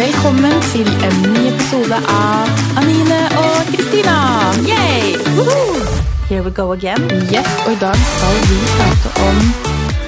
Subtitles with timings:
[0.00, 4.14] Velkommen til en ny episode av Anine og Kristina.
[4.64, 5.10] Yay!
[5.36, 5.82] Woohoo!
[6.30, 7.04] Here we go again.
[7.28, 9.42] Yes, og i dag skal vi prate om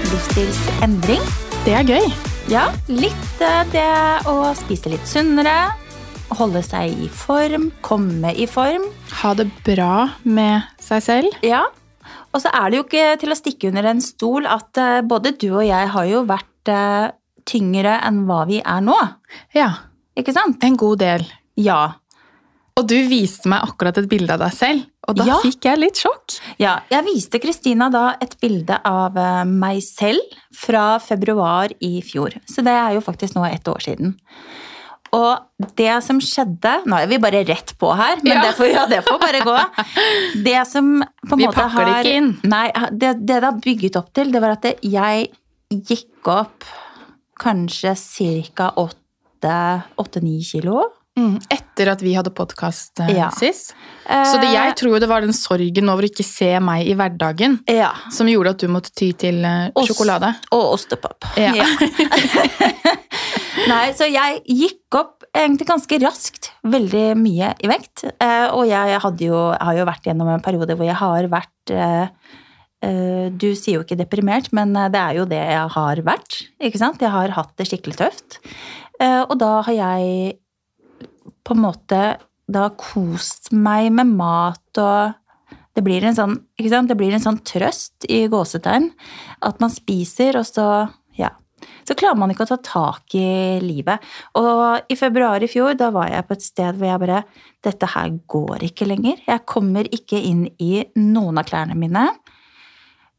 [0.06, 1.28] Livsstilsendring.
[1.66, 2.08] Det er gøy.
[2.48, 3.84] Ja, litt eh, det
[4.32, 5.74] å spise litt sunnere,
[6.40, 8.88] holde seg i form, komme i form.
[9.20, 11.40] Ha det bra med seg selv.
[11.44, 11.66] Ja,
[12.32, 15.36] og så er det jo ikke til å stikke under en stol at eh, både
[15.36, 17.12] du og jeg har jo vært eh,
[17.48, 18.96] tyngre enn hva vi er nå.
[19.54, 19.70] Ja,
[20.18, 20.62] Ikke sant?
[20.64, 21.22] en god del.
[21.56, 21.94] Ja.
[22.76, 25.38] Og du viste meg akkurat et bilde av deg selv, og da Ja.
[25.42, 26.38] fikk jeg litt sjokk.
[26.58, 30.20] Ja, jeg viste Kristina da et bilde av eh, meg selv
[30.54, 32.32] fra februar i fjor.
[32.48, 34.14] Så det er jo faktisk nå ett år siden.
[35.12, 38.42] Og det som skjedde Nå er vi bare rett på her, men Ja.
[38.46, 39.56] det, får, ja, det får bare gå.
[40.44, 42.30] Det som på en Vi måte pakker det ikke inn.
[42.44, 45.28] Nei, det, det det har bygget opp til, det var at jeg
[45.72, 46.64] gikk opp
[47.42, 47.94] kanskje
[48.56, 48.72] ca.
[49.98, 50.84] åtte-ni kilo.
[51.18, 53.26] Mm, Etter at vi hadde podkast Ja.
[53.36, 53.74] sist.
[54.08, 57.58] Så det, jeg tror det var den sorgen over å ikke se meg i hverdagen
[57.68, 57.90] Ja.
[58.10, 59.90] som gjorde at du måtte ty til eh, Ost.
[59.92, 60.32] sjokolade.
[60.52, 61.24] Og ostepop.
[61.36, 61.52] Ja.
[63.68, 68.06] Nei, så jeg gikk opp egentlig ganske raskt veldig mye i vekt.
[68.18, 68.96] Eh, og jeg
[69.28, 72.08] jo, har jo vært gjennom en periode hvor jeg har vært eh, eh,
[72.82, 76.38] Du sier jo ikke deprimert, men eh, det er jo det jeg har vært.
[76.58, 77.02] Ikke sant?
[77.02, 78.40] Jeg har hatt det skikkelig tøft.
[78.98, 80.38] Eh, og da har jeg
[81.42, 82.02] på en måte
[82.52, 85.18] da kost meg med mat og
[85.72, 86.34] det blir en sånn?
[86.58, 88.90] Det blir en sånn trøst i gåsetegn
[89.46, 90.66] at man spiser, og så
[91.16, 91.30] ja,
[91.88, 94.02] så klarer man ikke å ta tak i livet.
[94.36, 97.22] Og i februar i fjor, da var jeg på et sted hvor jeg bare
[97.62, 99.20] Dette her går ikke lenger.
[99.22, 102.08] Jeg kommer ikke inn i noen av klærne mine.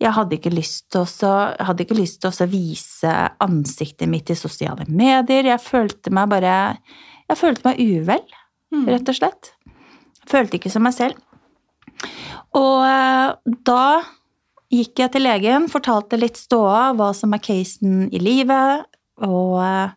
[0.02, 3.11] Jeg hadde ikke lyst til å, hadde ikke lyst til å vise
[3.44, 5.45] ansiktet mitt i sosiale medier.
[5.53, 6.55] Jeg følte meg bare
[7.30, 8.23] Jeg følte meg uvel,
[8.73, 8.88] Mm.
[8.89, 9.52] rett og slett.
[10.23, 11.13] Jeg følte ikke som meg selv.
[12.57, 14.01] Og eh, da
[14.73, 18.88] gikk jeg til legen, fortalte litt ståa, hva som er casen i livet,
[19.22, 19.94] og eh,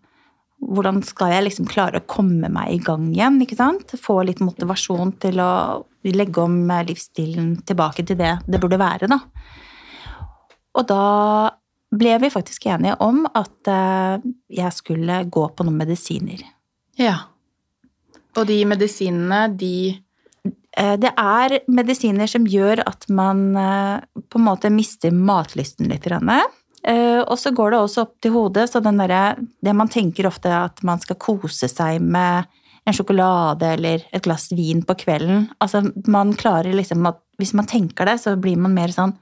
[0.60, 3.97] hvordan skal jeg liksom klare å komme meg i gang igjen, ikke sant?
[4.00, 5.50] Få litt motivasjon til å
[6.04, 9.22] legge om eh, livsstilen tilbake til det det burde være, da.
[10.76, 11.50] Og da
[11.97, 14.26] ble vi faktisk enige om at eh,
[14.59, 16.42] jeg skulle gå på noen medisiner.
[17.00, 17.16] Ja.
[18.37, 19.76] Og de medisinene, de
[20.76, 26.06] Eh, Det er medisiner som gjør at man eh, på en måte mister matlysten litt.
[26.06, 30.53] Og så går det også opp til hodet, så den derre Det man tenker ofte
[30.53, 32.47] at man skal kose seg med
[32.87, 35.48] en sjokolade eller et glass vin på kvelden.
[35.58, 39.12] Altså, man klarer liksom at Hvis man tenker det, så blir man mer sånn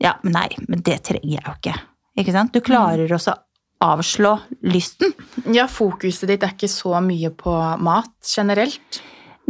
[0.00, 1.76] Ja, men nei, men det trenger jeg jo ikke.
[2.20, 2.54] Ikke sant?
[2.56, 4.34] Du klarer også å avslå
[4.68, 5.14] lysten.
[5.52, 9.00] Ja, fokuset ditt er ikke så mye på mat generelt.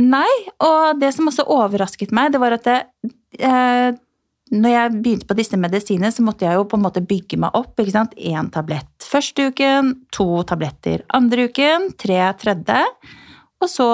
[0.00, 0.28] Nei,
[0.64, 2.78] og det som også overrasket meg, det var at det,
[3.38, 3.90] eh,
[4.50, 7.54] når jeg begynte på disse medisinene, så måtte jeg jo på en måte bygge meg
[7.58, 7.74] opp.
[7.78, 8.14] ikke sant?
[8.16, 12.82] Én tablett første uken, to tabletter andre uken, tre tredje,
[13.60, 13.88] og så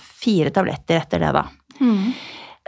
[0.00, 1.44] fire tabletter etter det, da.
[1.80, 2.12] Um,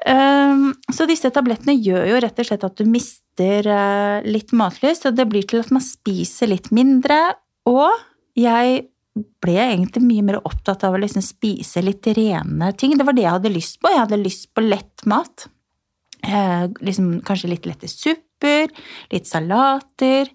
[0.06, 5.18] så disse tablettene gjør jo rett og slett at du mister eh, litt matlyst, og
[5.18, 7.20] det blir til at man spiser litt mindre,
[7.70, 7.90] og
[8.38, 8.88] jeg
[9.44, 12.96] ble egentlig mye mer opptatt av å liksom spise litt rene ting.
[12.96, 13.90] Det var det jeg hadde lyst på.
[13.92, 15.46] Jeg hadde lyst på lett mat.
[16.24, 18.72] Eh, liksom, kanskje litt lette supper,
[19.12, 20.30] litt salater.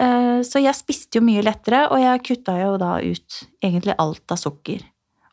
[0.00, 4.34] Eh, så jeg spiste jo mye lettere, og jeg kutta jo da ut egentlig alt
[4.34, 4.82] av sukker.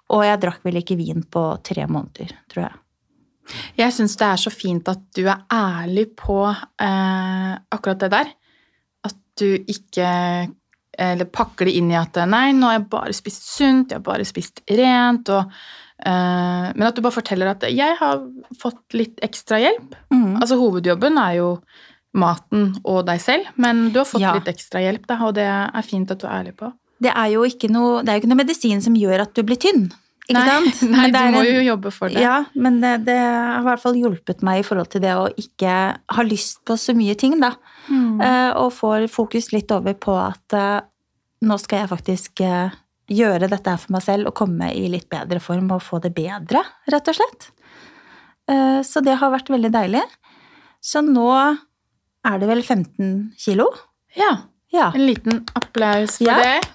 [0.09, 2.77] Og jeg drakk vel ikke vin på tre måneder, tror jeg.
[3.79, 8.31] Jeg syns det er så fint at du er ærlig på eh, akkurat det der.
[9.09, 10.09] At du ikke
[10.99, 14.03] eller pakker det inn i at nei, nå har jeg bare spist sunt, jeg har
[14.03, 15.53] bare spist rent, og,
[16.03, 18.19] eh, men at du bare forteller at jeg har
[18.59, 19.95] fått litt ekstra hjelp.
[20.11, 20.41] Mm.
[20.41, 21.53] Altså hovedjobben er jo
[22.19, 24.33] maten og deg selv, men du har fått Ja.
[24.35, 26.73] litt ekstra hjelp, da, og det er fint at du er ærlig på.
[26.99, 29.43] Det er jo ikke noe, det er jo ikke noe medisin som gjør at du
[29.43, 29.91] blir tynn.
[30.29, 30.81] Ikke nei, sant?
[30.93, 32.21] nei du må en- jo jobbe for det.
[32.21, 35.25] Ja, men det, det har i hvert fall hjulpet meg i forhold til det å
[35.41, 37.55] ikke ha lyst på så mye ting, da.
[37.89, 38.21] Mm.
[38.21, 40.83] Uh, og får fokus litt over på at uh,
[41.49, 42.75] nå skal jeg faktisk uh,
[43.09, 46.13] gjøre dette her for meg selv og komme i litt bedre form og få det
[46.13, 46.61] bedre,
[46.93, 47.49] rett og slett.
[48.85, 50.01] Så det har vært veldig deilig.
[50.81, 53.67] Så nå er det vel 15 kilo.
[54.17, 54.31] Ja,
[54.71, 54.91] Ja.
[54.93, 56.37] en liten applaus for Ja.
[56.37, 56.67] det.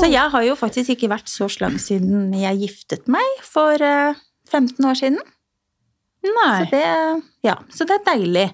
[0.00, 4.14] Så jeg har jo faktisk ikke vært så slank siden jeg giftet meg for eh,
[4.50, 5.18] 15 år siden.
[6.24, 6.64] Nei.
[6.64, 8.46] Så det, ja, så det er deilig.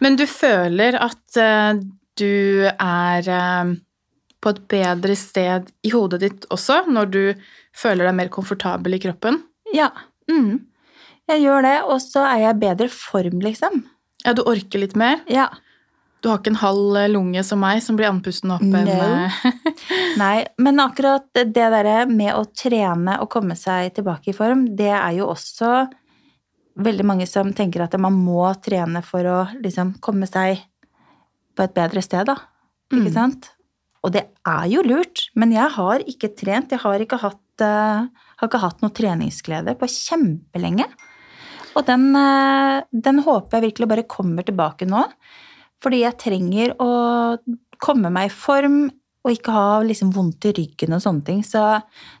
[0.00, 1.80] Men du føler at eh,
[2.20, 3.74] du er eh,
[4.40, 7.22] på et bedre sted i hodet ditt også, når du
[7.76, 9.42] føler deg mer komfortabel i kroppen.
[9.74, 9.90] Ja,
[10.30, 10.60] Mm.
[11.28, 13.80] jeg gjør det, og så er jeg i bedre form, liksom.
[14.24, 15.20] Ja, du orker litt mer.
[15.26, 15.48] Ja.
[16.20, 18.80] Du har ikke en halv eh, lunge som meg, som blir andpusten opp No.
[18.84, 19.38] eh,
[20.20, 24.90] Nei, men akkurat det derre med å trene og komme seg tilbake i form, det
[24.92, 25.86] er jo også
[26.80, 30.60] veldig mange som tenker at man må trene for å liksom komme seg
[31.56, 32.36] på et bedre sted, da.
[32.92, 33.14] Ikke Mm.
[33.14, 33.50] sant?
[34.02, 36.70] Og det er jo lurt, men jeg har ikke trent.
[36.72, 38.06] Jeg har ikke hatt, uh,
[38.40, 40.86] har ikke hatt noe treningsglede på kjempelenge.
[41.76, 45.04] Og den, uh, den håper jeg virkelig bare kommer tilbake nå.
[45.80, 46.90] Fordi jeg trenger å
[47.80, 48.82] komme meg i form
[49.20, 51.40] og ikke ha liksom vondt i ryggen og sånne ting.
[51.44, 51.62] Så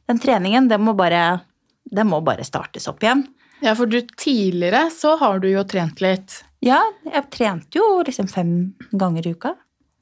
[0.08, 1.40] den treningen, den må bare,
[1.88, 3.26] den må bare startes opp igjen.
[3.60, 6.40] Ja, for du tidligere så har du jo trent litt.
[6.64, 8.52] Ja, jeg trente jo liksom fem
[8.92, 9.54] ganger i uka.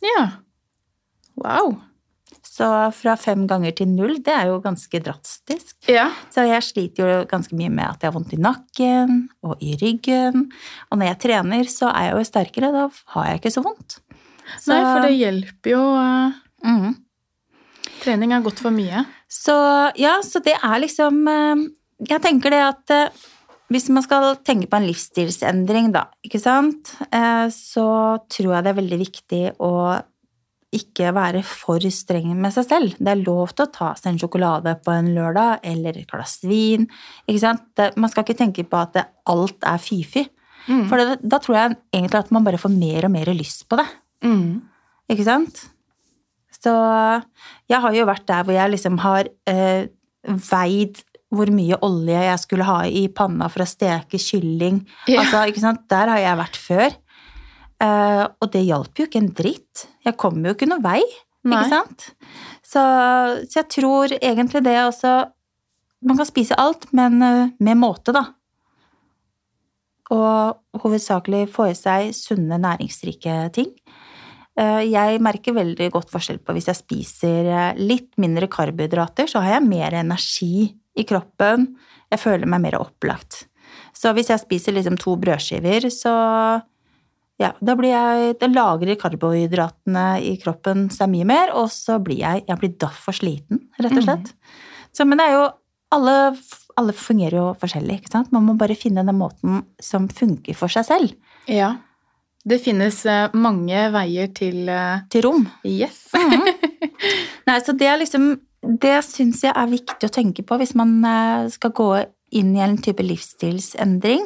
[0.03, 0.25] Ja.
[1.39, 1.79] Wow.
[2.49, 2.67] Så
[2.97, 5.77] fra fem ganger til null, det er jo ganske drastisk.
[5.91, 6.09] Ja.
[6.33, 9.77] Så jeg sliter jo ganske mye med at jeg har vondt i nakken og i
[9.79, 10.49] ryggen.
[10.89, 12.73] Og når jeg trener, så er jeg jo sterkere.
[12.75, 13.99] Da har jeg ikke så vondt.
[14.57, 15.85] Så, Nei, for det hjelper jo.
[16.65, 16.97] Mhm.
[17.99, 19.05] Trening er godt for mye.
[19.29, 19.55] Så
[20.01, 21.67] ja, så det er liksom eh,
[22.09, 23.25] Jeg tenker det at eh,
[23.69, 26.95] hvis man skal tenke på en livsstilsendring, da, ikke sant,
[27.53, 27.89] så
[28.33, 29.73] tror jeg det er veldig viktig å
[30.75, 32.97] ikke være for streng med seg selv.
[33.01, 36.43] Det er lov til å ta seg en sjokolade på en lørdag, eller et glass
[36.45, 36.85] vin.
[37.25, 37.55] Ikke?
[37.79, 40.27] Det, man skal ikke tenke på at det, alt er fy-fy.
[40.69, 40.85] Mm.
[40.91, 43.81] For det, da tror jeg egentlig at man bare får mer og mer lyst på
[43.81, 43.87] det.
[44.27, 44.61] Mm.
[45.09, 45.65] Ikke sant?
[46.59, 46.75] Så
[47.71, 49.89] jeg har jo vært der hvor jeg liksom har eh,
[50.51, 51.01] veid
[51.33, 54.81] hvor mye olje jeg skulle ha i panna for å steke kylling.
[55.09, 55.23] Ja.
[55.23, 55.85] Altså, ikke sant?
[55.93, 56.97] Der har jeg vært før.
[57.79, 59.87] Eh, og det hjalp jo ikke en dritt.
[60.07, 61.03] Jeg kom jo ikke noen vei,
[61.47, 61.61] Nei.
[61.61, 62.09] ikke sant?
[62.67, 62.83] Så,
[63.47, 65.13] så jeg tror egentlig det også
[66.05, 68.21] Man kan spise alt, men uh, med måte, da.
[70.15, 73.73] Og hovedsakelig få i seg sunne, næringsrike ting.
[74.55, 77.51] Uh, Jeg merker veldig godt forskjell på hvis jeg spiser
[77.83, 81.67] litt mindre karbohydrater, så har jeg mer energi i kroppen.
[82.15, 83.49] Jeg føler meg mer opplagt.
[83.91, 86.15] Så hvis jeg spiser liksom to brødskiver, så
[87.39, 92.19] ja, da blir jeg Da lagrer karbohydratene i kroppen seg mye mer, og så blir
[92.25, 94.33] jeg Jeg blir daff og sliten, rett og slett.
[94.91, 95.45] Så, men det er jo
[95.95, 96.15] alle,
[96.77, 98.33] alle fungerer jo forskjellig, ikke sant?
[98.35, 101.15] Man må bare finne den måten som funker for seg selv.
[101.47, 101.77] ja.
[102.49, 105.43] Det finnes eh, mange veier til eh, Til rom.
[105.67, 106.07] Yes.
[107.49, 108.31] Nei, så det er liksom
[108.81, 111.89] Det syns jeg er viktig å tenke på hvis man eh, skal gå
[112.39, 114.25] inn i en type livsstilsendring.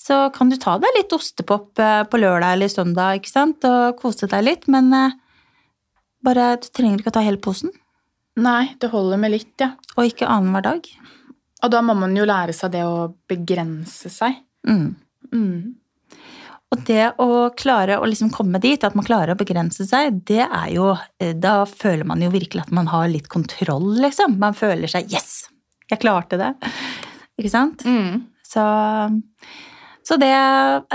[0.00, 3.98] Så kan du ta deg litt ostepop eh, på lørdag eller søndag, ikke sant, og
[4.00, 5.18] kose deg litt, men eh,
[6.24, 7.72] bare Du trenger ikke å ta hele posen,
[8.40, 9.74] Nei, det holder med litt, ja.
[9.96, 10.86] og ikke annenhver dag.
[11.60, 14.38] Og da må man jo lære seg det å begrense seg.
[14.68, 14.94] Mm.
[15.34, 16.20] Mm.
[16.70, 20.44] Og det å klare å liksom komme dit, at man klarer å begrense seg, det
[20.46, 24.38] er jo eh, Da føler man jo virkelig at man har litt kontroll, liksom.
[24.40, 25.48] Man føler seg Yes!
[25.90, 26.52] Jeg klarte det.
[27.40, 27.82] Ikke sant?
[27.82, 28.30] Mm.
[28.46, 28.62] Så,
[30.10, 30.32] så det,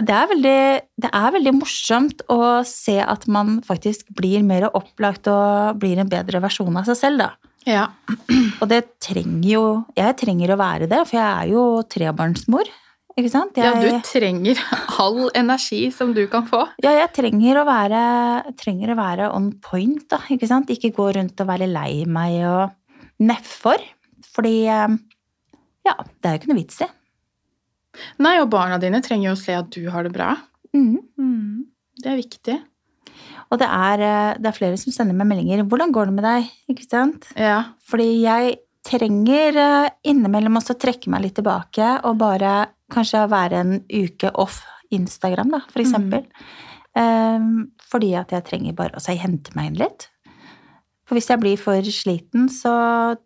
[0.03, 0.62] det, er veldig,
[1.00, 6.09] det er veldig morsomt å se at man faktisk blir mer opplagt og blir en
[6.12, 7.51] bedre versjon av seg selv, da.
[7.65, 7.86] Ja.
[8.62, 9.62] Og det trenger jo
[9.98, 11.63] Jeg trenger å være det, for jeg er jo
[11.95, 12.67] trebarnsmor.
[13.15, 13.55] Ikke sant?
[13.55, 14.60] ja, du trenger
[15.01, 16.65] all energi som du kan få.
[16.84, 18.01] Ja, jeg trenger å være,
[18.60, 20.19] trenger å være on point, da.
[20.36, 20.75] Ikke sant?
[20.75, 23.79] Ikke gå rundt og være lei meg og nedfor.
[24.36, 25.00] Fordi eh,
[25.88, 26.91] ja, det er jo ikke noe vits i.
[28.23, 30.33] Nei, og barna dine trenger jo å se at du har det bra.
[30.75, 30.99] Mm.
[31.19, 31.65] Mm.
[32.01, 32.59] Det er viktig.
[33.53, 36.25] Og det er, eh, det er flere som sender meg meldinger 'Hvordan går det med
[36.25, 37.27] deg?' Ikke sant?
[37.37, 37.73] Ja.
[37.85, 43.83] Fordi jeg trenger eh, innimellom også trekke meg litt tilbake og bare kanskje være en
[43.89, 46.25] uke off Instagram, da, for eksempel.
[46.95, 50.07] Ehm, fordi at jeg trenger bare å hente meg inn litt.
[51.05, 52.71] For hvis jeg blir for sliten, så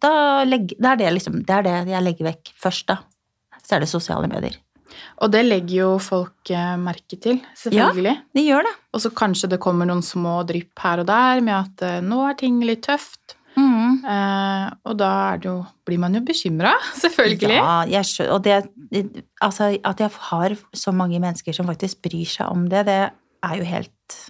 [0.03, 2.97] da, legger, det er det liksom Det er det jeg legger vekk først, da.
[3.69, 4.57] Så er det sosiale medier.
[5.21, 8.15] Og det legger jo folk eh, merke til, selvfølgelig.
[8.15, 8.71] Ja, De gjør det.
[8.95, 12.23] Og så kanskje det kommer noen små drypp her og der med at eh, nå
[12.25, 13.35] er ting litt tøft.
[13.59, 14.05] Mm.
[14.07, 15.55] Eh, og da det jo,
[15.87, 16.73] blir man jo bekymra,
[17.03, 17.59] selvfølgelig.
[17.91, 18.35] Ja, skjønner.
[18.35, 22.87] Og det, altså, at jeg har så mange mennesker som faktisk bryr seg om det,
[22.89, 24.21] det er jo helt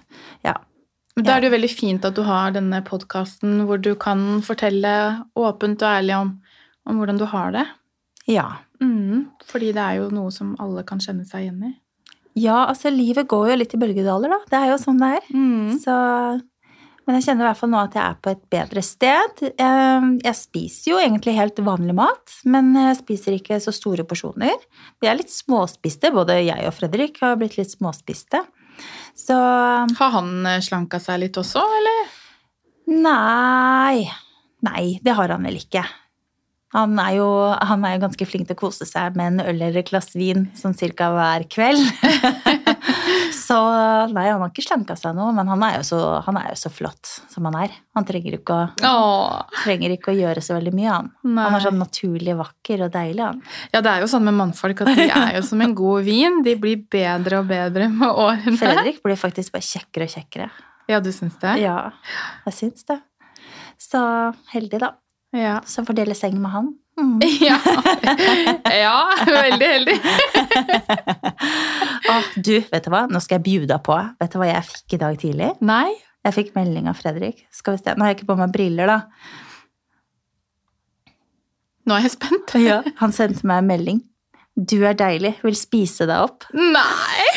[0.45, 0.57] Ja.
[1.17, 4.39] Men da er det jo veldig fint at du har denne podkasten hvor du kan
[4.45, 4.91] fortelle
[5.35, 6.29] åpent og ærlig om,
[6.87, 7.65] om hvordan du har det.
[8.29, 8.45] Ja.
[8.83, 11.73] Mm, fordi det er jo noe som alle kan kjenne seg igjen i.
[12.39, 14.37] Ja, altså livet går jo litt i bølgedaler, da.
[14.51, 15.25] Det er jo sånn det er.
[15.33, 15.73] Mm.
[15.81, 15.95] Så
[17.09, 19.39] Men jeg kjenner i hvert fall nå at jeg er på et bedre sted.
[19.57, 24.53] Eh, Jeg spiser jo egentlig helt vanlig mat, men jeg spiser ikke så store porsjoner.
[25.01, 28.43] Vi er litt småspiste, både jeg og Fredrik har blitt litt småspiste.
[29.17, 32.13] Så Har han eh, slanka seg litt også, eller?
[32.89, 34.05] nei
[34.65, 35.81] Nei, det har han vel ikke.
[36.75, 37.27] Han er, jo,
[37.65, 40.11] han er jo ganske flink til å kose seg med en øl eller et glass
[40.13, 41.81] vin sånn cirka hver kveld.
[43.47, 43.57] så
[44.13, 46.59] nei, han har ikke slanka seg noe, men han er, jo så, han er jo
[46.61, 47.73] så flott som han er.
[47.97, 48.93] Han trenger ikke å,
[49.63, 51.09] trenger ikke å gjøre så veldig mye, han.
[51.25, 51.47] nei.
[51.47, 53.41] Han er sånn naturlig vakker og deilig, han.
[53.73, 56.41] Ja, det er jo sånn med mannfolk at de er jo som en god vin.
[56.45, 58.57] De blir bedre og bedre med årene.
[58.61, 60.51] Fredrik blir faktisk bare kjekkere og kjekkere.
[60.89, 61.57] Ja, du syns det?
[61.65, 61.79] Ja,
[62.45, 63.01] jeg syns det.
[63.81, 63.99] Så
[64.53, 64.93] heldig, da.
[65.35, 65.59] Ja.
[65.65, 66.75] Så får dele seng med han.
[66.99, 67.21] Mm.
[67.39, 67.55] Ja,
[68.75, 69.93] ja veldig heldig.
[72.11, 73.05] Åh, du, vet du hva?
[73.07, 73.95] Nå skal jeg bjuda på.
[74.19, 75.53] Vet du hva jeg fikk i dag tidlig?
[75.63, 75.93] Nei.
[76.27, 77.45] Jeg fikk melding av Fredrik.
[77.55, 77.93] Skal vi se.
[77.95, 78.99] Nå har jeg ikke på meg briller, da.
[81.87, 82.57] Nå er jeg spent.
[82.99, 84.03] Han sendte meg en melding.
[84.59, 85.37] Du er deilig.
[85.47, 86.49] Vil spise deg opp.
[86.51, 87.29] Nei!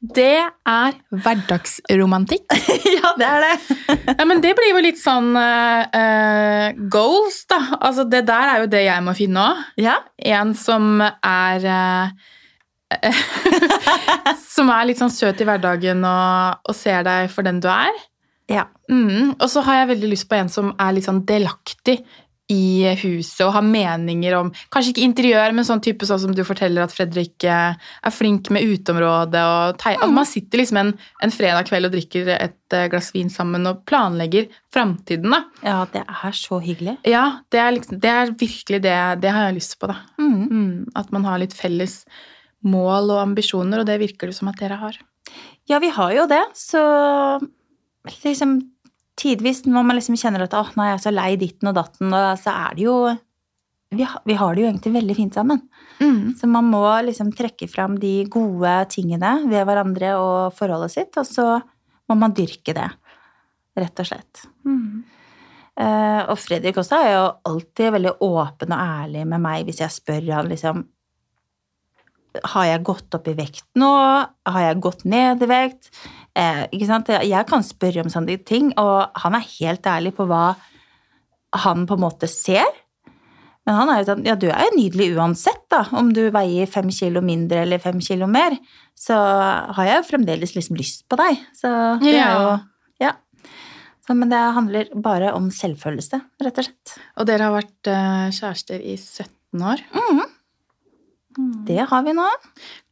[0.00, 2.46] Det er hverdagsromantikk.
[2.96, 3.76] ja, det er det.
[4.16, 7.60] Ja, men det blir jo litt sånn eh, goals, da.
[7.76, 9.64] Altså, det der er jo det jeg må finne òg.
[9.84, 9.98] Ja.
[10.16, 12.30] En som er uh,
[14.54, 18.00] Som er litt sånn søt i hverdagen og, og ser deg for den du er.
[18.50, 18.64] Ja.
[18.90, 19.36] Mm.
[19.36, 22.00] Og så har jeg veldig lyst på en som er litt sånn delaktig
[22.50, 26.42] i huset og har meninger om Kanskje ikke interiør, men sånn type sånn som du
[26.46, 29.84] forteller at Fredrik eh, er flink med uteområdet og.
[29.90, 30.92] At man sitter liksom en,
[31.24, 35.42] en fredag kveld og drikker et eh, glass vin sammen og planlegger framtiden, da.
[35.66, 36.96] ja, det er så hyggelig.
[37.08, 40.00] Ja, det er, liksom, det er virkelig det, det har jeg lyst på, da.
[40.20, 40.42] Mm.
[40.50, 40.74] Mm.
[40.98, 42.02] At man har litt felles
[42.66, 44.98] mål og ambisjoner, og det virker det som at dere har.
[45.70, 46.82] Ja, vi har jo det, så
[48.24, 48.58] liksom
[49.20, 52.08] tidvis når man liksom kjenner at åh, nå er jeg så lei ditten og datten,
[52.12, 52.96] og så er det jo
[53.90, 55.64] vi har, vi har det jo egentlig veldig fint sammen.
[55.98, 56.34] Mm.
[56.38, 61.26] Så man må liksom trekke fram de gode tingene ved hverandre og forholdet sitt, og
[61.26, 61.46] så
[62.10, 62.86] må man dyrke det,
[63.78, 64.44] rett og slett.
[64.66, 65.02] Mm.
[65.80, 69.94] Uh, og Fredrik også er jo alltid veldig åpen og ærlig med meg hvis jeg
[69.94, 70.82] spør han liksom
[72.52, 73.90] Har jeg gått opp i vekt nå?
[74.46, 75.90] Har jeg gått ned i vekt?
[76.38, 77.08] Eh, ikke sant?
[77.10, 80.54] Jeg kan spørre om sånne ting, og han er helt ærlig på hva
[81.64, 82.68] han på en måte ser.
[83.66, 85.82] Men han er jo sånn Ja, du er jo nydelig uansett, da.
[85.98, 88.56] Om du veier fem kilo mindre eller fem kilo mer,
[88.98, 89.18] så
[89.76, 91.42] har jeg jo fremdeles liksom lyst på deg.
[91.56, 91.70] Så
[92.02, 92.58] det er jo
[93.04, 93.12] Ja.
[94.06, 96.94] Så, men det handler bare om selvfølelse, rett og slett.
[97.20, 99.82] Og dere har vært eh, kjærester i 17 år.
[101.66, 102.26] Det har vi nå.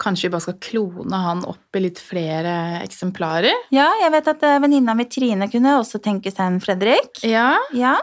[0.00, 2.52] Kanskje vi bare skal klone han opp i litt flere
[2.84, 3.66] eksemplarer?
[3.74, 7.22] Ja, jeg vet at eh, venninna mi Trine kunne også tenke seg en Fredrik.
[7.26, 7.98] Ja, Ja.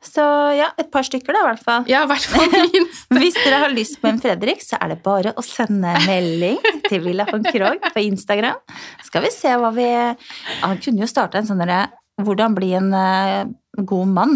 [0.00, 0.22] Så
[0.56, 1.82] ja, et par stykker da, i hvert fall.
[1.90, 3.02] ja hvert fall minst.
[3.12, 7.02] Hvis dere har lyst på en Fredrik, så er det bare å sende melding til
[7.04, 8.56] Villa von Krogh på Instagram.
[9.04, 9.84] Skal vi se hva vi
[10.62, 11.82] Han kunne jo starta en sånn derre
[12.20, 13.44] Hvordan bli en uh,
[13.76, 14.34] god mann.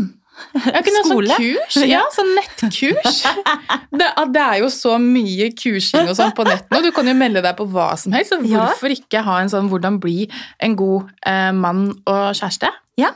[0.54, 1.76] Jeg kunne ha sånn kurs.
[1.94, 3.20] Ja, sånn nettkurs.
[4.00, 6.80] Det, det er jo så mye kursing og sånn på nett nå.
[6.82, 8.32] Du kan jo melde deg på hva som helst.
[8.34, 10.24] Så hvorfor ikke ha en sånn 'hvordan bli
[10.58, 12.70] en god eh, mann og kjæreste'?
[12.98, 13.12] Ja,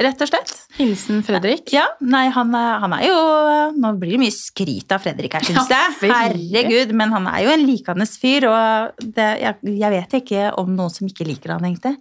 [0.00, 0.54] rett og slett.
[0.78, 1.72] Hilsen Fredrik.
[1.72, 3.20] Ja, nei, han er, han er jo
[3.76, 6.10] Nå blir det mye skryt av Fredrik her, syns jeg.
[6.10, 10.72] Herregud, men han er jo en likende fyr, og det, jeg, jeg vet ikke om
[10.76, 11.96] noen som ikke liker han, egentlig.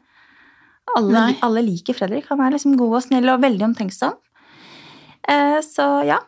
[0.96, 2.28] Alle, alle liker Fredrik.
[2.32, 4.16] Han er liksom god og snill og veldig omtenksom.
[5.30, 6.20] Eh, så ja,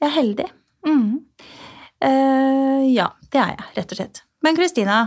[0.00, 0.48] jeg er heldig.
[0.86, 1.12] Mm.
[2.04, 4.22] Eh, ja, det er jeg, rett og slett.
[4.44, 4.98] Men Kristina,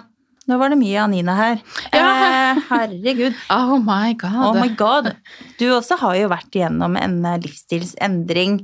[0.49, 1.59] nå var det mye Anina her.
[1.93, 2.05] Ja.
[2.05, 3.35] Eh, herregud.
[3.53, 4.39] Oh my god.
[4.47, 5.11] Oh my god.
[5.59, 8.63] Du også har jo vært igjennom en livsstilsendring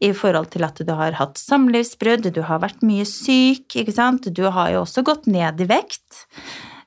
[0.00, 4.30] i forhold til at du har hatt samlivsbrudd, du har vært mye syk, ikke sant?
[4.32, 6.24] Du har jo også gått ned i vekt.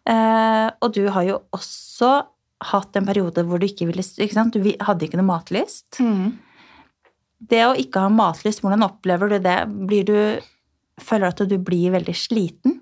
[0.10, 2.14] Eh, og du har jo også
[2.70, 4.58] hatt en periode hvor du ikke ville ikke sant?
[4.58, 6.02] Du hadde ikke noe matlyst.
[6.02, 6.40] Mm.
[7.40, 9.60] Det å ikke ha matlyst, hvordan opplever du det?
[9.90, 10.18] Blir du
[11.00, 12.74] Føler du at du blir veldig sliten?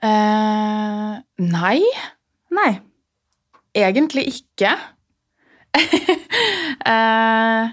[0.00, 1.80] Eh, nei,
[2.56, 2.70] Nei.
[3.76, 4.70] egentlig ikke.
[6.92, 7.68] eh,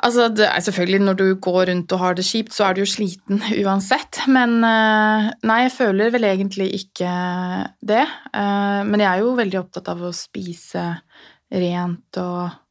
[0.00, 2.82] altså, det er selvfølgelig når du går rundt og har det kjipt, så er du
[2.86, 4.22] jo sliten uansett.
[4.32, 7.12] Men eh, nei, jeg føler vel egentlig ikke
[7.84, 8.06] det.
[8.32, 10.88] Eh, men jeg er jo veldig opptatt av å spise
[11.52, 12.62] rent og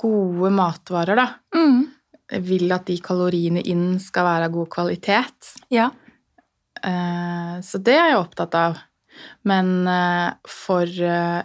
[0.00, 1.26] gode matvarer, da.
[1.56, 1.80] Mm.
[2.30, 5.54] Jeg vil at de kaloriene inn skal være av god kvalitet.
[5.74, 5.90] Ja.
[6.82, 8.78] Eh, Så det er jeg opptatt av.
[9.44, 11.42] Men eh, for eh,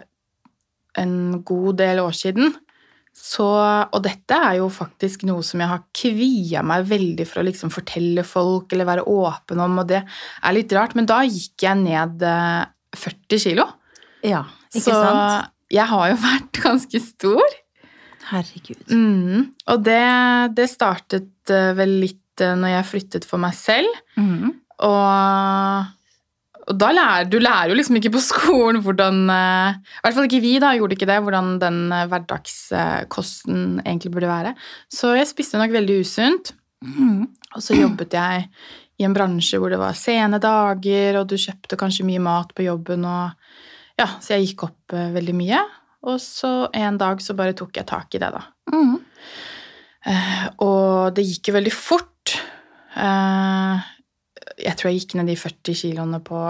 [0.96, 2.54] en god del år siden
[3.16, 3.46] så
[3.96, 7.70] Og dette er jo faktisk noe som jeg har kvia meg veldig for å liksom
[7.72, 11.80] fortelle folk eller være åpen om, og det er litt rart, men da gikk jeg
[11.80, 13.64] ned eh, 40 kilo.
[14.20, 15.48] Ja, ikke så sant?
[15.72, 17.58] Jeg har jo vært ganske stor.
[18.26, 18.86] Herregud.
[18.90, 19.50] Mm.
[19.70, 20.06] Og det,
[20.58, 24.00] det startet eh, vel litt eh, når jeg flyttet for meg selv.
[24.18, 24.56] Mm.
[24.86, 25.92] Og,
[26.66, 30.28] og da lærer du lærer jo liksom ikke på skolen hvordan eh, I hvert fall
[30.28, 34.56] ikke vi, da, gjorde ikke det, hvordan den hverdagskosten egentlig burde være.
[34.90, 36.56] Så jeg spiste nok veldig usunt.
[36.82, 37.28] Mm.
[37.56, 38.50] Og så jobbet jeg
[38.96, 42.64] i en bransje hvor det var sene dager, og du kjøpte kanskje mye mat på
[42.66, 43.45] jobben, og
[43.96, 45.60] ja, så jeg gikk opp eh, veldig mye.
[46.06, 48.42] Og så en dag så bare tok jeg tak i det, da.
[48.72, 48.98] Mm.
[50.06, 52.36] Uh, og det gikk jo veldig fort.
[52.94, 53.82] Uh,
[54.60, 56.42] jeg tror jeg gikk ned de 40 kiloene på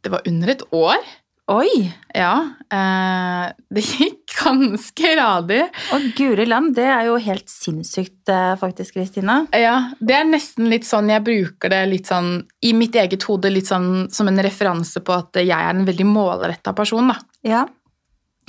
[0.00, 1.10] Det var under et år.
[1.50, 1.92] Oi!
[2.14, 2.34] Ja.
[2.70, 5.64] Eh, det gikk ganske radig.
[5.96, 9.40] Og guri land, det er jo helt sinnssykt, eh, faktisk, Kristina.
[9.56, 13.50] Ja, det er nesten litt sånn jeg bruker det litt sånn i mitt eget hode
[13.50, 17.18] litt sånn som en referanse på at jeg er en veldig målretta person, da.
[17.46, 17.64] Ja.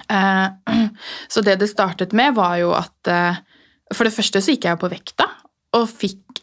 [0.05, 0.85] Eh,
[1.33, 3.41] så det det startet med, var jo at eh,
[3.91, 5.25] For det første så gikk jeg på vekta
[5.75, 6.39] og fikk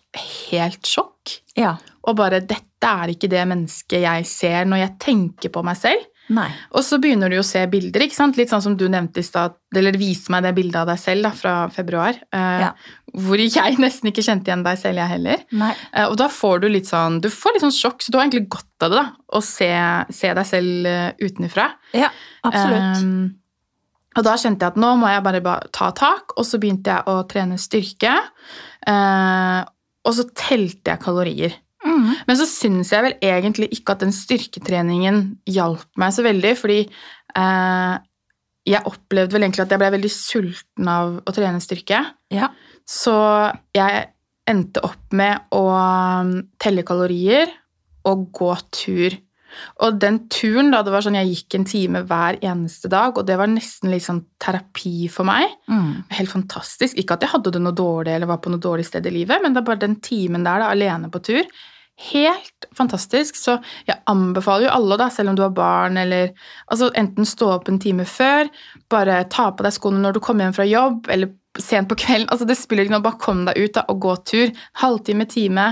[0.50, 1.38] helt sjokk.
[1.56, 1.78] Ja.
[2.04, 6.04] Og bare 'Dette er ikke det mennesket jeg ser når jeg tenker på meg selv'.
[6.28, 6.48] Nei.
[6.76, 8.36] Og så begynner du å se bilder, ikke sant?
[8.36, 11.24] litt sånn som du nevnte i stad, eller viste meg det bildet av deg selv
[11.24, 12.72] da, fra februar, eh, Ja.
[13.16, 15.44] hvor jeg nesten ikke kjente igjen deg selv, jeg heller.
[15.94, 18.26] Eh, og da får du litt sånn du får litt sånn sjokk, så du har
[18.28, 19.70] egentlig godt av det, da, å se,
[20.14, 21.70] se deg selv uh, utenfra.
[21.96, 22.10] Ja,
[22.46, 23.02] absolutt.
[23.02, 23.34] Um,
[24.18, 26.90] og da kjente jeg at nå må jeg bare, bare ta tak, og så begynte
[26.90, 28.12] jeg å trene styrke.
[28.88, 29.60] eh,
[30.08, 31.56] og så telte jeg kalorier.
[31.84, 32.14] Mhm.
[32.26, 36.80] Men så syns jeg vel egentlig ikke at den styrketreningen hjalp meg så veldig, fordi
[36.82, 37.94] eh,
[38.68, 42.02] jeg opplevde vel egentlig at jeg ble veldig sulten av å trene styrke.
[42.34, 42.50] Ja.
[42.88, 43.14] Så
[43.76, 44.08] jeg
[44.48, 47.50] endte opp med å um, telle kalorier
[48.08, 49.16] og gå tur.
[49.82, 53.26] Og den turen, da, det var sånn jeg gikk en time hver eneste dag, og
[53.28, 55.56] det var nesten litt sånn terapi for meg.
[55.72, 56.04] Mm.
[56.18, 56.98] Helt fantastisk.
[57.00, 59.40] Ikke at jeg hadde det noe dårlig eller var på noe dårlig sted i livet,
[59.42, 61.48] men det er bare den timen der, da, alene på tur.
[61.98, 63.36] Helt fantastisk.
[63.36, 63.56] Så
[63.88, 66.30] jeg anbefaler jo alle, da, selv om du har barn, eller
[66.70, 68.50] altså enten stå opp en time før,
[68.92, 72.28] bare ta på deg skoene når du kommer hjem fra jobb, eller sent på kvelden.
[72.30, 74.52] Altså, det spiller ikke noe, bare kom deg ut da, og gå tur.
[74.82, 75.70] Halvtime, time.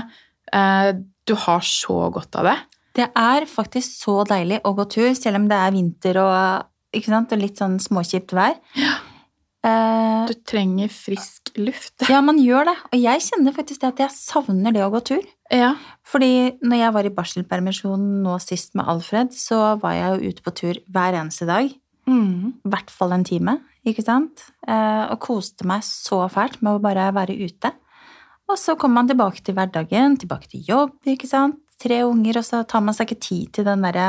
[0.51, 0.91] Eh,
[1.27, 2.57] du har så godt av det.
[2.97, 7.37] Det er faktisk så deilig å gå tur, selv om det er vinter og, og
[7.37, 8.57] litt sånn småkjipt vær.
[8.75, 8.97] Eh,
[9.65, 12.05] Du trenger frisk luft.
[12.07, 12.75] ja, man gjør det.
[12.91, 15.25] Og jeg kjenner faktisk det at jeg savner det å gå tur.
[15.51, 15.73] Ja.
[16.07, 20.45] Fordi når jeg var i barselpermisjon nå sist med Alfred, så var jeg jo ute
[20.45, 21.71] på tur hver eneste dag.
[22.07, 22.53] Mm.
[22.63, 24.45] I hvert fall en time, ikke sant?
[24.67, 27.73] Eh, og koste meg så fælt med å bare være ute.
[28.47, 31.59] Og så kommer man tilbake til hverdagen, tilbake til jobb, ikke sant?
[31.77, 34.07] Tre unger, og så tar man seg ikke tid til den derre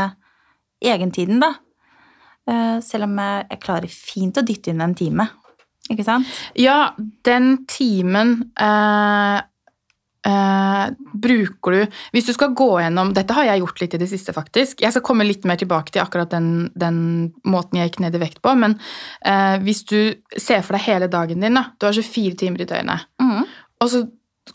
[0.79, 1.57] egentiden, da.
[2.49, 5.29] Eh, selv om jeg, klarer fint å dytte inn en time,
[5.93, 6.27] ikke sant?
[6.57, 9.41] Ja, den timen eh,
[10.27, 10.85] eh,
[11.15, 14.35] bruker du Hvis du skal gå gjennom Dette har jeg gjort litt i det siste,
[14.37, 14.83] faktisk.
[14.85, 16.99] Jeg skal komme litt mer tilbake til akkurat den, den
[17.49, 18.55] måten jeg gikk ned i vekt på.
[18.59, 18.79] Men
[19.25, 19.99] eh, hvis du
[20.37, 21.69] ser for deg hele dagen din, da.
[21.79, 23.09] Du har 24 timer i døgnet.
[23.81, 24.05] Og så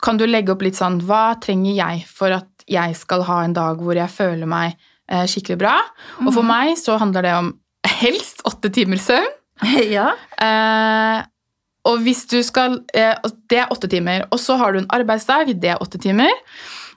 [0.03, 3.53] kan du legge opp litt sånn Hva trenger jeg for at jeg skal ha en
[3.53, 4.77] dag hvor jeg føler meg
[5.09, 5.75] eh, skikkelig bra?
[6.23, 6.47] Og for Mhm.
[6.49, 7.53] meg så handler det om
[7.87, 9.31] helst åtte timer søvn.
[9.95, 10.09] ja.
[10.41, 11.19] Eh,
[11.83, 13.15] og hvis du skal eh,
[13.49, 14.27] Det er åtte timer.
[14.31, 16.31] Og så har du en arbeidsdag, det er åtte timer.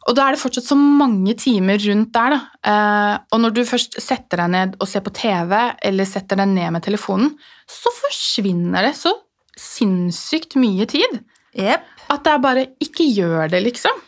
[0.07, 2.39] Og da er det fortsatt så mange timer rundt der.
[2.63, 6.53] Eh, og når du først setter deg ned og ser på TV, eller setter deg
[6.53, 7.33] ned med telefonen,
[7.67, 9.13] så forsvinner det så
[9.59, 11.23] sinnssykt mye tid.
[11.57, 11.87] Yep.
[12.13, 14.05] At det er bare Ikke gjør det, liksom.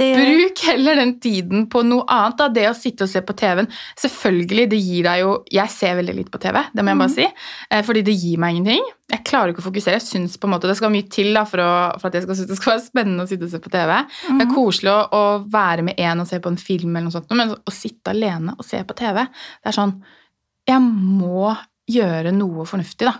[0.00, 2.38] Det, Bruk heller den tiden på noe annet.
[2.40, 2.46] Da.
[2.56, 3.68] Det å sitte og se på TV-en.
[4.00, 7.12] Selvfølgelig, det gir deg jo Jeg ser veldig litt på TV, det må jeg bare
[7.12, 7.26] si.
[7.68, 8.86] eh, Fordi det gir meg ingenting.
[9.10, 9.98] Jeg klarer ikke å fokusere.
[9.98, 12.24] Jeg synes på en måte Det skal mye til da, for, å, for at jeg
[12.24, 13.96] skal synes det skal være spennende å sitte og se på TV.
[14.28, 17.16] Det er koselig å, å være med en og se på en film, eller noe
[17.18, 19.98] sånt, men å sitte alene og se på TV Det er sånn
[20.70, 21.50] Jeg må
[21.90, 23.18] gjøre noe fornuftig, da.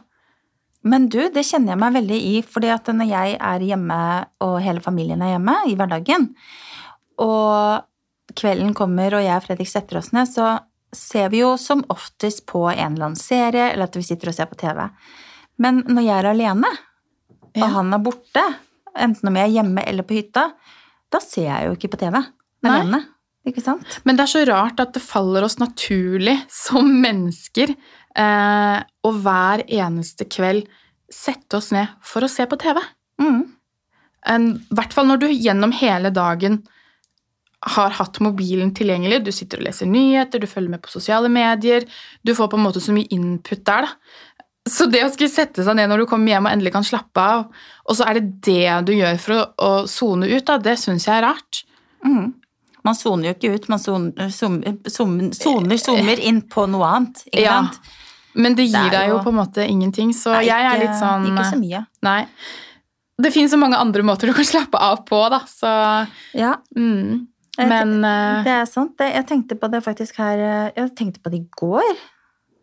[0.86, 3.96] Men du, det kjenner jeg meg veldig i, fordi at når jeg er hjemme,
[4.46, 6.30] og hele familien er hjemme i hverdagen,
[7.20, 10.58] og kvelden kommer, og jeg og Fredrik setter oss ned, så
[10.94, 14.36] ser vi jo som oftest på en eller annen serie, eller at vi sitter og
[14.36, 14.82] ser på TV.
[15.62, 16.70] Men når jeg er alene,
[17.54, 17.64] Ja.
[17.66, 18.42] og han er borte,
[18.96, 20.52] enten om jeg er hjemme eller på hytta,
[21.10, 22.20] da ser jeg jo ikke på TV
[22.64, 23.04] alene.
[23.46, 24.00] Ikke sant?
[24.04, 29.64] Men det er så rart at det faller oss naturlig som mennesker eh, å hver
[29.66, 30.68] eneste kveld
[31.10, 32.78] sette oss ned for å se på TV.
[33.18, 33.40] Mm.
[34.28, 36.60] I hvert fall når du gjennom hele dagen
[37.62, 39.24] har hatt mobilen tilgjengelig.
[39.24, 41.84] Du sitter og leser nyheter, du følger med på sosiale medier.
[42.24, 43.94] Du får på en måte så mye input der, da.
[44.68, 47.20] Så det å skulle sette seg ned når du kommer hjem og endelig kan slappe
[47.20, 47.46] av,
[47.88, 51.16] og så er det det du gjør for å- sone ut, da, det syns jeg
[51.16, 51.62] er rart.
[52.04, 52.34] Mm.
[52.84, 54.28] Man soner jo ikke ut, man soner,
[54.90, 57.24] soner, inn på noe annet.
[57.32, 57.80] Ikke Ja, sant?
[58.34, 60.96] Men det gir Det deg jo- på en måte ingenting, så Nei, jeg er litt
[61.00, 61.86] sånn Ikke så mye.
[62.02, 62.26] Nei.
[63.20, 67.26] Det finnes så mange andre måter du kan slappe av på, da, så Ja, mm.
[67.68, 69.00] Men eh, det er sant.
[69.02, 71.90] Jeg tenkte på det faktisk her eh, Jeg tenkte på det i går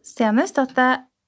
[0.07, 0.59] senest.
[0.61, 0.87] At det,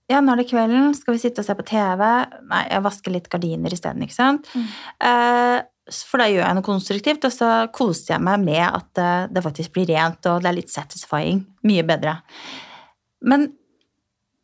[0.09, 2.05] ja, nå er det kvelden, skal vi sitte og se på TV?
[2.49, 4.49] Nei, jeg vasker litt gardiner isteden, ikke sant?
[4.55, 4.71] Mm.
[5.09, 5.57] Eh,
[6.05, 9.45] for da gjør jeg noe konstruktivt, og så koser jeg meg med at eh, det
[9.45, 11.43] faktisk blir rent, og det er litt satisfying.
[11.67, 12.19] Mye bedre.
[13.25, 13.49] Men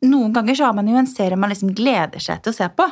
[0.05, 2.69] noen ganger så har man jo en serie man liksom gleder seg til å se
[2.77, 2.87] på.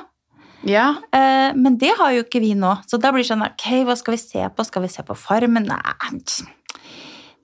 [0.66, 0.88] Ja.
[1.14, 2.74] Eh, men det har jo ikke vi nå.
[2.88, 4.66] Så da blir det sånn Ok, hva skal vi se på?
[4.66, 5.66] Skal vi se på Farmen?
[5.68, 6.28] Nei.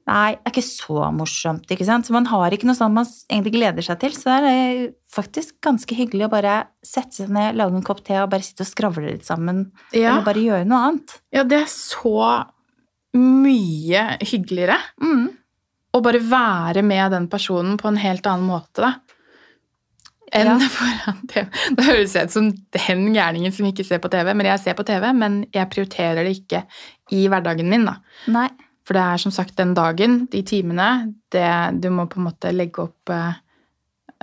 [0.10, 2.08] Nei, det er ikke så morsomt, ikke sant?
[2.08, 4.16] Så man har ikke noe sånn man egentlig gleder seg til.
[4.18, 4.80] Så det er
[5.14, 6.56] faktisk ganske hyggelig å bare
[6.86, 9.68] sette seg ned, lage en kopp te og bare sitte og skravle litt sammen.
[9.94, 10.16] Ja.
[10.16, 11.20] Eller bare gjøre noe annet.
[11.36, 12.16] ja, det er så
[13.20, 15.30] mye hyggeligere Mm.
[15.94, 18.94] å bare være med den personen på en helt annen måte, da.
[20.36, 20.56] Enn Ja.
[20.78, 21.46] foran TV.
[21.78, 24.86] Det høres ut som den gærningen som ikke ser på TV, men jeg ser på
[24.86, 26.64] TV, men jeg prioriterer det ikke
[27.18, 27.96] i hverdagen min, da.
[28.30, 28.48] Nei.
[28.86, 30.90] For det er som sagt den dagen, de timene,
[31.34, 31.46] det,
[31.82, 33.34] du må på en måte legge opp eh,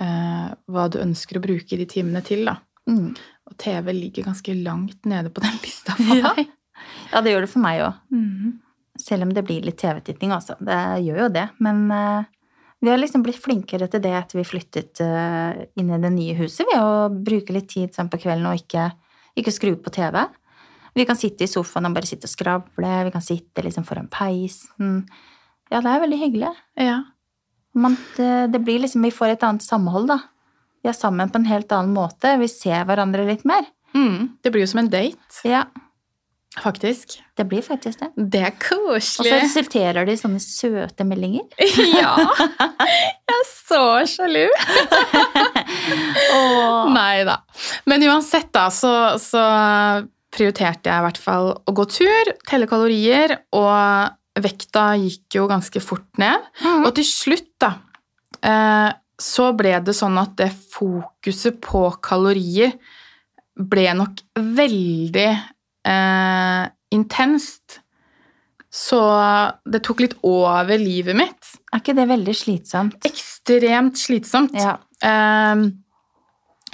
[0.03, 2.57] eh, hva du ønsker å bruke de timene til, da.
[2.91, 3.13] Mm.
[3.47, 6.33] Og TV ligger ganske langt nede på den lista for Ja.
[6.37, 6.49] meg.
[7.13, 8.01] Ja, det gjør det for meg òg.
[8.13, 8.57] Mm.
[9.01, 10.57] Selv om det blir litt TV-titting, altså.
[10.61, 11.47] Det gjør jo det.
[11.63, 12.27] Men eh,
[12.81, 16.37] vi har liksom blitt flinkere til det etter vi flyttet eh, inn i det nye
[16.39, 18.91] huset, ved å bruke litt tid sånn på kvelden og ikke,
[19.41, 20.21] ikke skru på TV.
[20.97, 24.11] Vi kan sitte i sofaen og bare sitte og skravle, vi kan sitte liksom foran
[24.13, 25.03] peisen.
[25.73, 26.53] Ja, det er veldig hyggelig.
[26.81, 27.01] Ja.
[27.77, 30.21] Man, det, det blir liksom, vi får et annet samhold, da.
[30.85, 32.37] Vi er sammen på en helt annen måte.
[32.41, 33.67] Vi ser hverandre litt mer.
[33.97, 35.65] Mm, det blir jo som en date, Ja,
[36.63, 37.23] faktisk.
[37.37, 38.09] det blir faktisk det.
[38.17, 38.99] Det er koselig.
[38.99, 41.47] Og så resulterer det i sånne søte meldinger.
[42.01, 42.15] ja.
[42.57, 44.47] Jeg er så sjalu.
[46.37, 46.93] Åh.
[46.95, 47.41] Nei da.
[47.91, 49.43] Men uansett, da, så, så
[50.33, 55.83] prioriterte jeg i hvert fall å gå tur, telle kalorier, og vekta gikk jo ganske
[55.85, 56.45] fort ned.
[56.63, 56.85] Mm.
[56.85, 57.73] Og til slutt, da,
[58.45, 62.75] eh, så ble det sånn at det fokuset på kalorier
[63.57, 65.31] ble nok veldig
[65.87, 67.81] eh, intenst.
[68.77, 69.01] Så
[69.65, 71.53] det tok litt over livet mitt.
[71.73, 72.99] Er ikke det veldig slitsomt?
[73.09, 74.57] Ekstremt slitsomt.
[74.59, 74.77] Ja.
[75.07, 75.69] Ehm,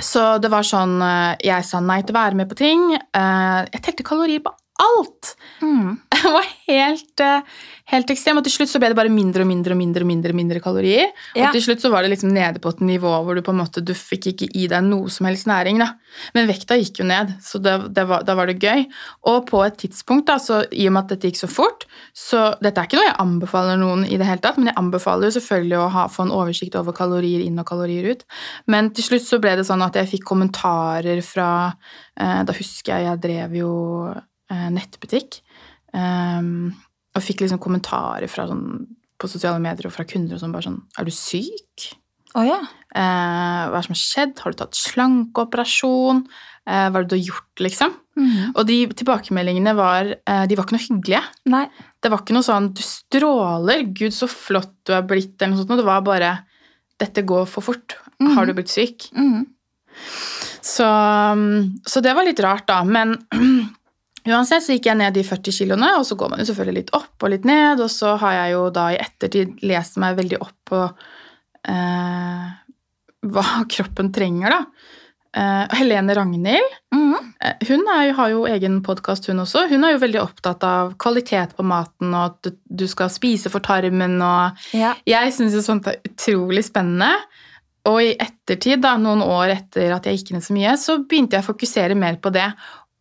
[0.03, 2.88] så det var sånn eh, Jeg sa nei til å være med på ting.
[2.96, 4.55] Eh, jeg telte kalorier på
[4.87, 5.37] alt!
[5.62, 5.99] Mm.
[6.23, 7.40] Det var helt, eh,
[7.90, 8.38] helt ekstrem.
[8.38, 11.09] Og til slutt så ble det bare mindre og mindre og mindre, mindre, mindre kalorier.
[11.35, 11.49] Ja.
[11.49, 13.59] Og til slutt så var det liksom nede på et nivå hvor du på en
[13.59, 15.83] måte du fikk ikke i deg noe som helst næring.
[15.83, 15.92] da.
[16.37, 18.87] Men vekta gikk jo ned, så det, det var, da var det gøy.
[19.33, 22.53] Og på et tidspunkt, da, så i og med at dette gikk så fort så
[22.62, 25.37] Dette er ikke noe jeg anbefaler noen i det hele tatt, men jeg anbefaler jo
[25.38, 28.27] selvfølgelig å ha, få en oversikt over kalorier inn og kalorier ut.
[28.71, 32.95] Men til slutt så ble det sånn at jeg fikk kommentarer fra eh, Da husker
[32.95, 33.73] jeg jeg drev jo
[34.73, 35.41] nettbutikk.
[35.95, 36.73] ehm,
[37.12, 38.87] og fikk liksom kommentarer fra sånn,
[39.21, 41.93] på sosiale medier og fra kunder og sånn bare sånn Er du syk?
[42.33, 42.61] Å ja.
[42.97, 44.38] Eh, hva er det som har skjedd?
[44.41, 46.23] Har du tatt slankeoperasjon?
[46.65, 47.93] Eh, hva er det du har gjort, liksom?
[48.17, 48.53] Mm.
[48.55, 51.23] Og de tilbakemeldingene var eh, De var ikke noe hyggelige.
[51.53, 51.67] Nei.
[52.03, 55.61] Det var ikke noe sånn 'du stråler', 'gud, så flott du er blitt', eller noe
[55.61, 55.77] sånt.
[55.77, 56.33] Det var bare
[56.99, 57.97] 'dette går for fort'.
[58.21, 58.35] Mm.
[58.37, 59.11] Har du blitt syk?
[59.12, 59.47] Mm.
[60.62, 60.88] Så,
[61.85, 62.83] så det var litt rart, da.
[62.85, 63.17] Men
[64.29, 66.95] uansett så gikk jeg ned de 40 kiloene, og så går man jo selvfølgelig litt
[66.99, 70.41] opp og litt ned, og så har jeg jo da i ettertid lest meg veldig
[70.45, 70.83] opp på
[71.69, 72.49] eh,
[73.33, 74.65] hva kroppen trenger, da.
[75.33, 77.15] Eh, Helene Ragnhild, Mm.
[77.41, 79.67] eh, hun jo, har jo egen podkast, hun også.
[79.71, 83.49] Hun er jo veldig opptatt av kvalitet på maten, og at du, du skal spise
[83.51, 84.95] for tarmen og Ja.
[85.07, 87.15] jeg syns jo sånt er utrolig spennende.
[87.89, 91.35] Og i ettertid, da, noen år etter at jeg gikk ned så mye, så begynte
[91.35, 92.47] jeg å fokusere mer på det.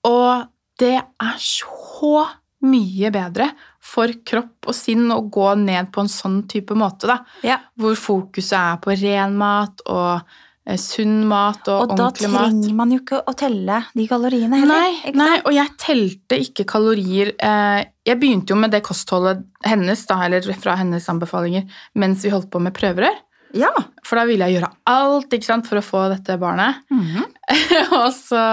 [0.09, 0.47] Og
[0.81, 2.25] det er så
[2.65, 3.47] mye bedre
[3.81, 7.19] for kropp og sinn å gå ned på en sånn type måte, da.
[7.45, 7.55] Ja.
[7.81, 10.19] Hvor fokuset er på ren mat og
[10.67, 12.51] eh, sunn mat og, Og da ordentlig mat.
[12.51, 14.85] trenger man jo ikke å telle de kaloriene heller.
[14.85, 17.33] Nei, nei, og jeg telte ikke kalorier.
[17.41, 21.65] Eh, Jeg begynte jo med det kostholdet hennes, da, eller fra hennes anbefalinger,
[21.97, 23.17] mens vi holdt på med prøverør.
[23.57, 23.73] Ja.
[24.05, 26.85] For da ville jeg gjøre alt ikke sant, for å få dette barnet.
[26.93, 27.25] Mhm.
[27.97, 28.45] og, så,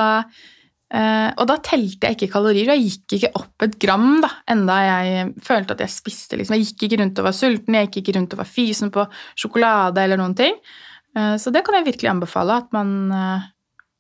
[0.94, 4.31] eh, og da telte jeg ikke kalorier, og jeg gikk ikke opp et gram da,
[4.48, 6.38] enda jeg følte at jeg spiste.
[6.40, 6.57] Liksom.
[6.57, 9.05] Jeg gikk ikke rundt og var sulten, jeg gikk ikke rundt og var fysen på
[9.38, 10.57] sjokolade eller noen ting.
[11.16, 13.48] Uh, Så det kan jeg virkelig anbefale, at man, uh,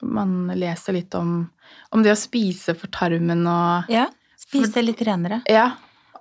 [0.04, 1.50] man leser litt om,
[1.92, 4.06] om det å spise for tarmen og ja.
[4.38, 5.42] Spise litt renere.
[5.50, 5.72] Ja,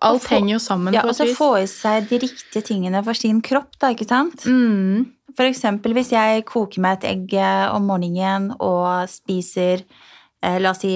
[0.02, 3.04] alt få- henger jo sammen Ja, på og så få i seg de riktige tingene
[3.06, 4.44] for sin kropp, da, ikke sant?
[4.50, 5.06] Mm.
[5.38, 7.36] For eksempel hvis jeg koker meg et egg
[7.72, 9.84] om morgenen og spiser,
[10.41, 10.91] la oss si,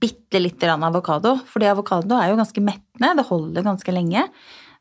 [0.00, 4.26] bitte lite grann avokado, fordi avokado er jo ganske mettende, det holder ganske lenge,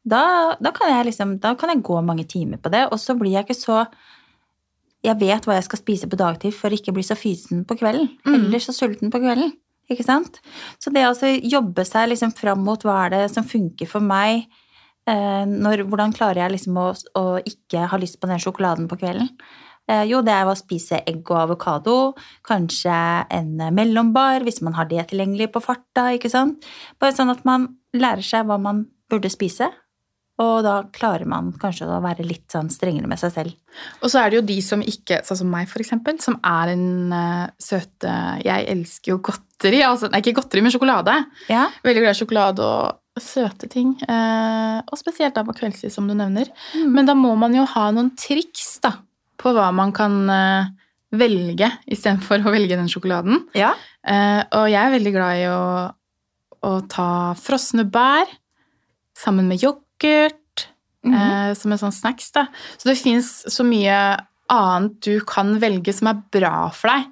[0.08, 0.22] da,
[0.64, 3.36] da, kan jeg liksom, da kan jeg gå mange timer på det, og så blir
[3.36, 3.86] jeg ikke så
[5.06, 7.76] Jeg vet hva jeg skal spise på dagtid for å ikke bli så fysen på
[7.78, 8.34] kvelden, Mm.
[8.48, 9.52] eller så sulten på kvelden.
[9.88, 10.42] Ikke sant?
[10.82, 14.02] Så det å altså jobbe seg liksom fram mot hva er det som funker for
[14.02, 14.48] meg,
[15.08, 18.98] Eh, når, hvordan klarer jeg liksom å, å ikke ha lyst på den sjokoladen på
[19.00, 19.30] kvelden?
[19.88, 21.98] Eh, jo, det er å spise egg og avokado,
[22.48, 23.00] kanskje
[23.34, 26.68] en mellombar hvis man har det tilgjengelig på farta, ikke sant?
[27.00, 29.70] Bare sånn at man lærer seg hva man burde spise,
[30.38, 33.56] og da klarer man kanskje å være litt sånn strengere med seg selv.
[34.04, 36.74] Og så er det jo de som ikke, sånn som meg for eksempel, som er
[36.76, 38.14] en uh, søte
[38.46, 41.18] Jeg elsker jo godteri, altså nei, ikke godteri, men sjokolade.
[41.50, 43.96] Ja, Veldig glad i sjokolade og søte ting.
[44.06, 46.52] Uh, og spesielt da på kveldstid, som du nevner.
[46.78, 46.94] Mm.
[46.94, 48.77] Men da må man jo ha noen triks
[49.38, 50.70] på hva man kan eh,
[51.18, 53.46] velge istedenfor å velge den sjokoladen.
[53.58, 53.74] ja.
[54.08, 55.64] Eh, og jeg er veldig glad i å,
[56.64, 58.30] å ta frosne bær
[59.18, 60.70] sammen med yoghurt,
[61.04, 61.54] mm -hmm.
[61.56, 62.32] som en sånn snacks.
[62.32, 62.46] da.
[62.78, 64.18] Så det fins så mye
[64.50, 67.12] annet du kan velge som er bra for deg,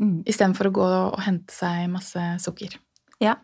[0.00, 0.24] Mm.
[0.26, 2.76] istedenfor å gå og hente seg masse sukker.
[3.20, 3.36] ja.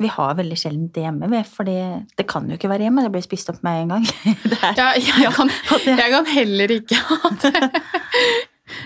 [0.00, 3.24] Vi har veldig sjelden det hjemme, for det kan jo ikke være hjemme, det blir
[3.24, 4.06] spist opp med en gang.
[4.80, 5.50] Ja, jeg, kan,
[5.84, 7.66] jeg kan heller ikke ha det.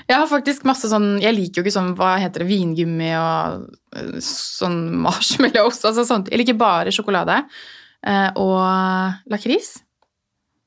[0.09, 3.67] Jeg har faktisk masse sånn Jeg liker jo ikke sånn hva heter det, vingummi og
[3.93, 5.83] eh, sånn marshmallows.
[5.85, 6.31] Altså sånt.
[6.33, 7.37] Jeg liker bare sjokolade
[8.01, 9.75] eh, og lakris.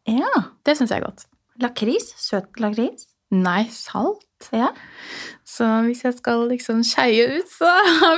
[0.06, 0.30] ja.
[0.62, 1.26] Det syns jeg er godt.
[1.64, 3.08] Lakris, søt lakris.
[3.34, 4.52] Nei, salt.
[4.54, 4.70] Ja.
[5.48, 7.72] Så hvis jeg skal liksom skeie ut, så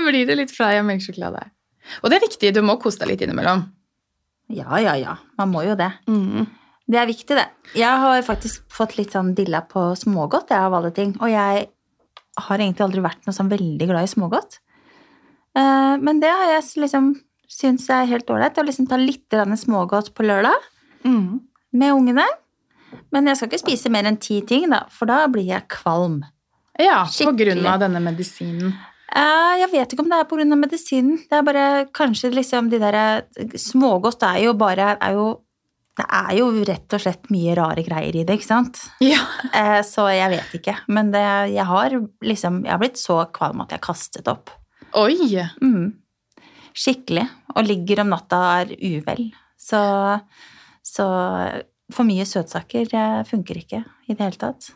[0.03, 1.47] blir det litt Freia melkesjokolade.
[2.03, 3.65] Og det er viktig, du må kose deg litt innimellom.
[4.49, 5.17] Ja, ja, ja.
[5.37, 5.91] Man må jo det.
[6.09, 6.47] Mm.
[6.89, 7.45] Det er viktig, det.
[7.77, 11.11] Jeg har faktisk fått litt sånn dilla på smågodt, jeg, av alle ting.
[11.21, 11.67] Og jeg
[12.39, 14.59] har egentlig aldri vært noe sånn veldig glad i smågodt.
[15.55, 17.11] Eh, Men det har jeg liksom
[17.49, 18.57] syns er helt ålreit.
[18.57, 20.57] Å liksom ta litt smågodt på lørdag
[21.05, 21.39] Mm.
[21.73, 22.25] med ungene.
[23.11, 26.23] Men jeg skal ikke spise mer enn ti ting, da, for da blir jeg kvalm.
[26.79, 28.73] Ja, på grunn av denne medisinen.
[29.15, 30.55] Eh, Jeg vet ikke om det er pga.
[30.55, 31.17] medisinen.
[31.29, 33.23] Det er bare kanskje liksom de derre
[33.57, 35.41] Smågodt er jo bare er jo,
[35.97, 38.77] Det er jo rett og slett mye rare greier i det, ikke sant?
[39.01, 39.19] Ja.
[39.53, 40.77] Eh, Så jeg vet ikke.
[40.87, 41.89] Men det, jeg har
[42.23, 44.49] liksom Jeg har blitt så kvalm at jeg kastet opp.
[44.95, 45.15] Oi!
[45.61, 45.93] Mm.
[46.73, 47.27] Skikkelig.
[47.55, 49.31] Og ligger om natta er uvel.
[49.59, 50.21] Så,
[50.85, 51.05] så
[51.91, 54.69] for mye søtsaker eh, funker ikke i det hele tatt.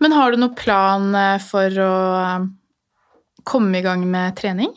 [0.00, 2.46] Men har du noen plan eh, for å eh,
[3.48, 4.72] komme i gang med trening?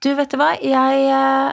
[0.00, 0.54] Du, vet du hva?
[0.64, 1.52] Jeg, eh,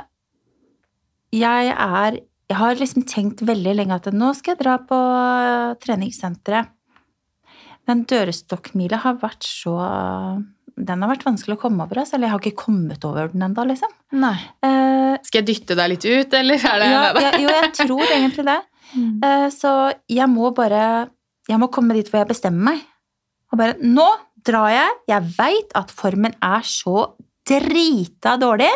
[1.36, 5.74] jeg er Jeg har liksom tenkt veldig lenge at nå skal jeg dra på eh,
[5.84, 6.70] treningssenteret.
[7.88, 9.74] Men dørstokkmila har vært så
[10.78, 12.02] Den har vært vanskelig å komme over.
[12.04, 12.16] Altså.
[12.16, 13.92] Eller jeg har ikke kommet over den ennå, liksom.
[14.16, 14.36] Nei.
[14.62, 18.04] Uh, Skal jeg dytte deg litt ut, eller er det ja, jeg, jo, jeg tror
[18.06, 18.60] egentlig det.
[18.94, 19.16] Mm.
[19.24, 19.72] Uh, så
[20.08, 21.10] jeg må bare
[21.50, 22.86] Jeg må komme dit hvor jeg bestemmer meg.
[23.52, 24.06] Og bare Nå
[24.48, 24.98] drar jeg!
[25.12, 27.12] Jeg veit at formen er så
[27.48, 28.72] drita dårlig.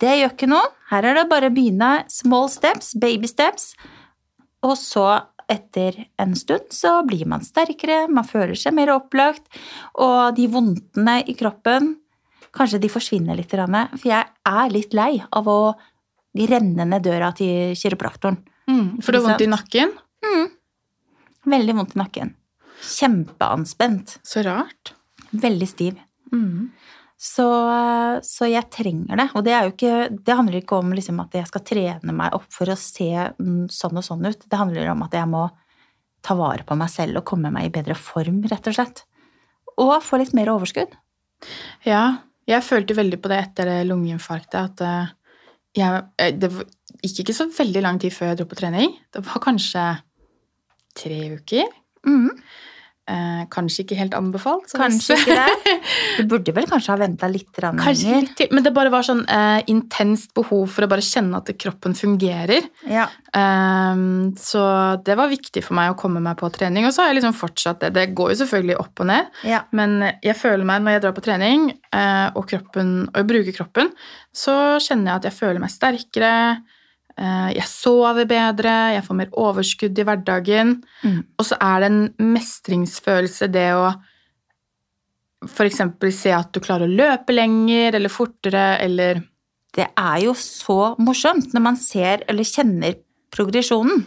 [0.00, 0.72] Det gjør ikke noe.
[0.90, 3.72] Her er det bare å begynne small steps, baby steps.
[4.64, 5.06] Og så,
[5.50, 9.44] etter en stund, så blir man sterkere, man føler seg mer opplagt,
[10.00, 11.94] og de vondtene i kroppen
[12.54, 15.74] Kanskje de forsvinner litt, for jeg er litt lei av å
[16.38, 18.36] renne ned døra til kiropraktoren.
[18.70, 19.02] Mm.
[19.02, 19.90] For du har vondt i nakken?
[20.22, 20.44] Mm.
[21.50, 22.30] Veldig vondt i nakken.
[22.84, 24.18] Kjempeanspent.
[24.26, 24.94] Så rart.
[25.30, 25.98] Veldig stiv.
[26.32, 26.70] Mm.
[27.24, 27.46] Så,
[28.26, 29.28] så jeg trenger det.
[29.32, 32.46] Og det, er ikke, det handler ikke om liksom at jeg skal trene meg opp
[32.52, 34.44] for å se mm, sånn og sånn ut.
[34.44, 35.46] Det handler om at jeg må
[36.24, 39.04] ta vare på meg selv og komme meg i bedre form, rett og slett.
[39.80, 40.92] Og få litt mer overskudd.
[41.84, 42.04] Ja,
[42.48, 45.12] jeg følte veldig på det etter lungeinfarktet at eh,
[45.80, 46.50] jeg, eh, det
[47.04, 48.94] gikk ikke så veldig lang tid før jeg dro på trening.
[49.12, 49.84] Det var kanskje
[50.96, 51.72] tre uker.
[52.06, 52.30] Mhm.
[53.04, 54.70] Eh, kanskje ikke helt anbefalt.
[54.70, 55.72] så Kanskje ikke det.
[56.16, 58.30] Du burde vel kanskje ha venta litt lenger.
[58.54, 62.64] men det bare var sånn eh, intenst behov for å bare kjenne at kroppen fungerer.
[62.88, 63.04] Ja.
[63.28, 64.04] Eh,
[64.40, 64.64] så
[65.04, 66.88] det var viktig for meg å komme meg på trening.
[66.88, 67.92] Og så har jeg liksom fortsatt det.
[67.98, 69.60] Det går jo selvfølgelig opp og ned, ja.
[69.76, 73.92] men jeg føler meg når jeg drar på trening eh, og, kroppen, og bruker kroppen,
[74.32, 76.32] så kjenner jeg at jeg føler meg sterkere.
[77.18, 80.74] Eh, jeg sover bedre, jeg får mer overskudd i hverdagen.
[81.04, 81.20] Mm.
[81.38, 82.02] Og så er det en
[82.34, 83.92] mestringsfølelse, det å
[85.44, 85.80] f.eks.
[86.16, 89.22] se at du klarer å løpe lenger eller fortere, eller
[89.74, 92.94] Det er jo så morsomt når man ser eller kjenner
[93.34, 94.04] progresjonen.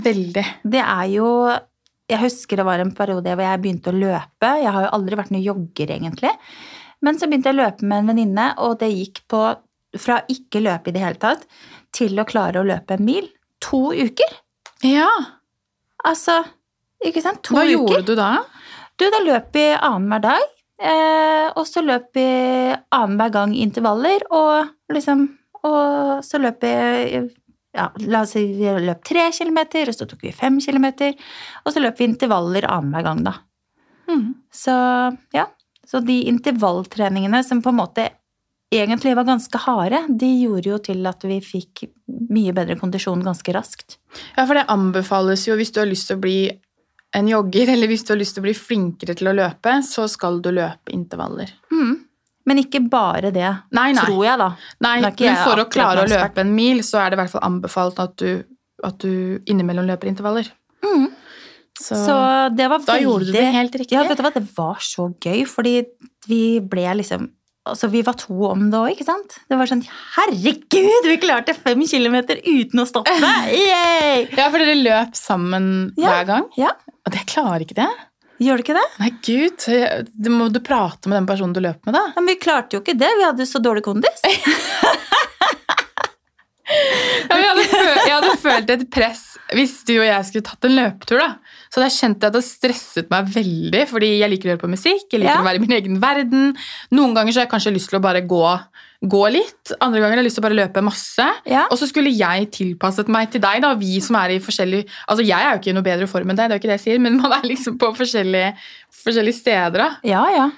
[0.00, 0.44] Veldig.
[0.64, 1.26] Det er jo
[2.08, 4.48] Jeg husker det var en periode hvor jeg begynte å løpe.
[4.58, 6.32] Jeg har jo aldri vært noen jogger, egentlig.
[7.06, 9.42] Men så begynte jeg å løpe med en venninne, og det gikk på
[9.98, 11.46] fra ikke løpe i det hele tatt
[11.96, 13.26] til å klare å løpe en mil.
[13.66, 14.38] To uker!
[14.86, 15.08] Ja.
[16.06, 16.38] Altså,
[17.04, 17.42] ikke sant?
[17.48, 17.74] To Hva uker.
[17.74, 18.30] gjorde du da?
[19.00, 20.46] Du, da løp vi annenhver dag.
[20.80, 22.24] Eh, og så løp vi
[22.96, 25.28] annenhver gang intervaller, og liksom
[25.60, 26.70] Og så løp vi
[27.76, 31.12] ja, La oss si vi løp tre kilometer, og så tok vi fem kilometer.
[31.66, 33.34] Og så løp vi intervaller annenhver gang, da.
[34.08, 34.30] Mm.
[34.50, 34.72] Så
[35.36, 35.44] ja.
[35.86, 38.08] Så de intervalltreningene som på en måte
[38.70, 41.84] egentlig var ganske harde, de gjorde jo til at vi fikk
[42.30, 43.98] mye bedre kondisjon ganske raskt.
[44.36, 46.36] Ja, for det anbefales jo hvis du har lyst til å bli
[47.18, 50.06] en jogger, eller hvis du har lyst til å bli flinkere til å løpe, så
[50.10, 51.50] skal du løpe intervaller.
[51.74, 51.96] Mm.
[52.46, 54.04] Men ikke bare det, Nei, nei.
[54.06, 54.48] tror jeg, da.
[54.86, 57.44] nei men for å klare å løpe en mil, så er det i hvert fall
[57.46, 58.44] anbefalt at du,
[58.86, 60.48] at du innimellom løper intervaller.
[60.86, 61.10] Mm.
[61.80, 62.14] Så, Så
[62.54, 62.88] det var veldig...
[62.88, 63.96] da gjorde du det helt riktig.
[63.96, 65.74] Ja, vet du hva, det var så gøy, fordi
[66.30, 67.28] vi ble liksom
[67.70, 69.38] Altså, vi var to om det òg, ikke sant?
[69.48, 69.82] Det var sånn
[70.16, 73.14] Herregud, vi klarte fem kilometer uten å stoppe!
[73.54, 74.26] Yay!
[74.36, 75.66] Ja, for dere løp sammen
[76.00, 76.12] Ja.
[76.18, 76.48] hver gang?
[76.60, 76.74] Ja.
[77.06, 77.88] Og det klarer ikke det?
[78.40, 78.86] Gjør det ikke det?
[79.02, 79.64] Nei, gud.
[80.16, 82.06] Du må du prate med den personen du løper med, da.
[82.16, 84.22] Men vi klarte jo ikke det, vi hadde så dårlig kondis.
[86.70, 89.22] Ja, jeg, hadde følt, jeg hadde følt et press
[89.56, 91.18] hvis du og jeg skulle tatt en løpetur.
[91.18, 91.30] da.
[91.70, 94.70] Så da kjente jeg at det stresset meg veldig, fordi jeg liker å høre på
[94.72, 95.04] musikk.
[95.12, 95.40] jeg liker Ja.
[95.40, 96.56] å være i min egen verden.
[96.90, 98.42] Noen ganger så har jeg kanskje lyst til å bare gå,
[99.06, 99.72] gå litt.
[99.80, 101.26] Andre ganger har jeg lyst til å bare løpe masse.
[101.46, 101.66] Ja.
[101.70, 103.62] Og så skulle jeg tilpasset meg til deg.
[103.62, 106.28] da, Vi som er i forskjellig, altså Jeg er jo ikke i noe bedre form
[106.30, 108.56] enn deg, det er jo ikke det jeg sier, men man er liksom på forskjellige,
[109.04, 109.78] forskjellige steder.
[109.78, 109.96] da.
[110.02, 110.50] Ja, ja.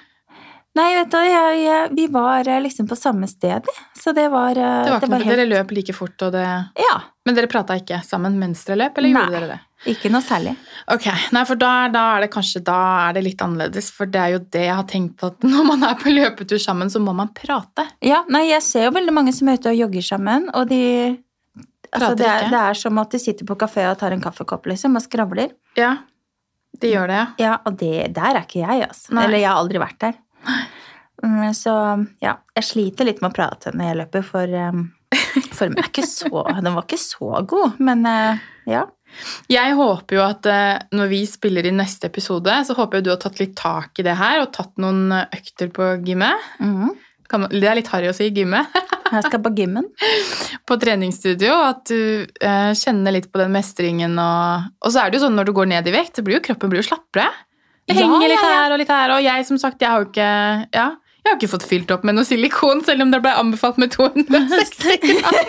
[0.73, 4.57] Nei, vet du, jeg, jeg, vi var eh, liksom på samme sted, så det var
[4.57, 6.45] eh, Det var ikke noe, helt- Dere løp like fort, og det,
[6.81, 6.95] Ja.
[7.27, 8.97] men dere prata ikke sammen mens dere løp?
[8.97, 9.59] eller gjorde dere det?
[9.93, 10.55] Ikke noe særlig.
[10.95, 11.05] Ok,
[11.35, 12.77] nei, for da, da er det kanskje da
[13.09, 13.89] er det litt annerledes.
[13.91, 16.89] For det er jo det jeg har tenkt at når man er på løpetur sammen,
[16.89, 17.85] så må man prate.
[18.01, 20.79] Ja, nei, jeg ser jo veldig mange som er ute og jogger sammen, og de
[21.91, 24.65] altså, det, er, det er som at de sitter på kafé og tar en kaffekopp
[24.71, 25.51] liksom, og skravler.
[25.77, 25.97] Ja,
[26.81, 27.27] de gjør det, ja.
[27.43, 29.13] Ja, og det, der er ikke jeg, altså.
[29.13, 29.27] Nei.
[29.27, 30.15] Eller jeg har aldri vært der.
[31.55, 31.73] Så
[32.19, 34.81] ja, jeg sliter litt med å prate når jeg løper, for um,
[35.55, 38.81] formen er ikke så Den var ikke så god, men eh, ja.
[39.47, 43.13] Jeg håper jo at eh, når vi spiller i neste episode, så håper jeg du
[43.13, 46.51] har tatt litt tak i det her og tatt noen økter på gymmet.
[46.59, 46.91] Mm
[47.39, 48.73] man, det er litt harry å si gymmet.
[49.13, 49.87] Jeg skal på gymmen.
[50.65, 52.25] på treningsstudio, at du
[52.79, 54.17] kjenner litt på den mestringen.
[54.17, 56.39] Og, og så er det jo sånn når du går ned i vekt, så blir
[56.39, 57.27] jo kroppen blir jo slappere.
[57.87, 60.07] Det Ja, henger litt her og litt her, og jeg som sagt, jeg har jo
[60.07, 60.27] ikke
[60.71, 60.85] ja,
[61.23, 63.91] jeg har ikke fått fylt opp med noe silikon, selv om det ble anbefalt med
[63.95, 65.39] 260 gram.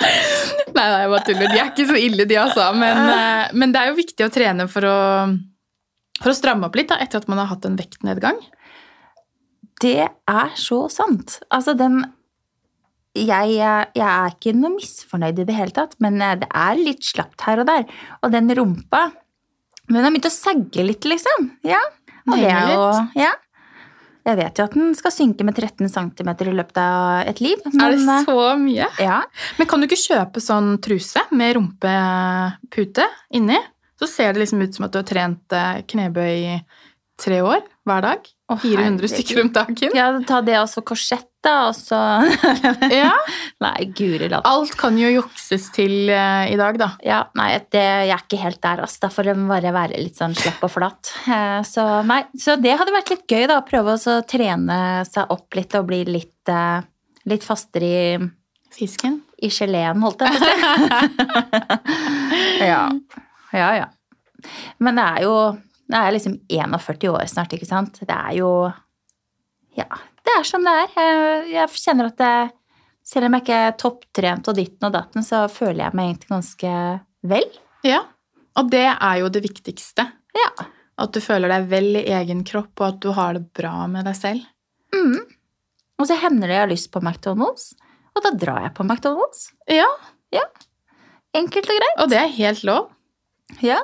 [0.00, 1.50] Nei, nei, jeg bare tuller.
[1.50, 2.70] De er ikke så ille, de, altså.
[2.76, 4.98] Men, eh, men det er jo viktig å trene for å,
[6.20, 8.38] for å stramme opp litt da, etter at man har hatt en vektnedgang.
[9.80, 11.40] Det er så sant.
[11.52, 12.02] Altså, den
[13.18, 17.04] jeg, jeg er ikke noe misfornøyd i det hele tatt, men eh, det er litt
[17.04, 17.88] slapt her og der.
[18.22, 19.08] Og den rumpa
[19.90, 21.50] Den har begynt å sagge litt, liksom.
[21.66, 21.80] Ja.
[22.28, 22.82] Og det er jo.
[23.18, 23.32] Ja.
[24.28, 27.60] Jeg vet jo at den skal synke med 13 cm i løpet av et liv.
[27.64, 28.88] Men, er det eh, så mye?
[29.00, 29.20] Ja.
[29.58, 33.58] Men kan du ikke kjøpe sånn truse med rumpepute inni?
[34.00, 36.60] Så ser det liksom ut som at du har trent eh, knebøy i
[37.20, 38.30] tre år hver dag.
[38.50, 39.96] 400 stykker om dagen.
[39.96, 41.98] ja, ta det også korsett, da, og så
[43.02, 43.12] Ja,
[43.60, 44.44] Nei, guri land.
[44.48, 46.88] Alt kan jo jukses til uh, i dag, da.
[47.04, 49.02] Ja, nei, det, jeg er ikke helt der, altså.
[49.04, 51.12] Da får det bare være litt sånn slapp og flatt.
[51.26, 53.60] Uh, Så, nei, så det hadde vært litt gøy, da.
[53.68, 54.78] Prøve å trene
[55.08, 56.80] seg opp litt og bli litt, uh,
[57.28, 58.18] litt fastere i,
[58.70, 59.18] Fisken.
[59.42, 60.54] i geleen, holdt jeg på å si.
[62.70, 62.84] ja.
[63.56, 63.88] ja, ja.
[64.80, 65.34] Men det er jo
[65.90, 67.98] Det er liksom 41 år snart, ikke sant.
[68.06, 68.52] Det er jo
[69.76, 69.88] Ja,
[70.26, 70.92] det er som det er.
[71.50, 72.50] Jeg, kjenner at jeg,
[73.06, 76.32] selv om jeg ikke er topptrent og ditten og datten, så føler jeg meg egentlig
[76.34, 76.74] ganske
[77.32, 77.48] vel.
[77.86, 78.04] Ja.
[78.60, 80.06] Og det er jo det viktigste.
[80.36, 80.50] Ja.
[81.00, 84.04] At du føler deg vel i egen kropp, og at du har det bra med
[84.08, 84.44] deg selv.
[84.94, 85.22] Mm.
[86.00, 87.70] Og så hender det jeg har lyst på McDonald's,
[88.16, 89.48] og da drar jeg på McDonald's.
[89.70, 89.88] Ja,
[91.36, 91.98] Enkelt og greit.
[92.02, 92.90] og det er helt lov.
[93.62, 93.78] Ja.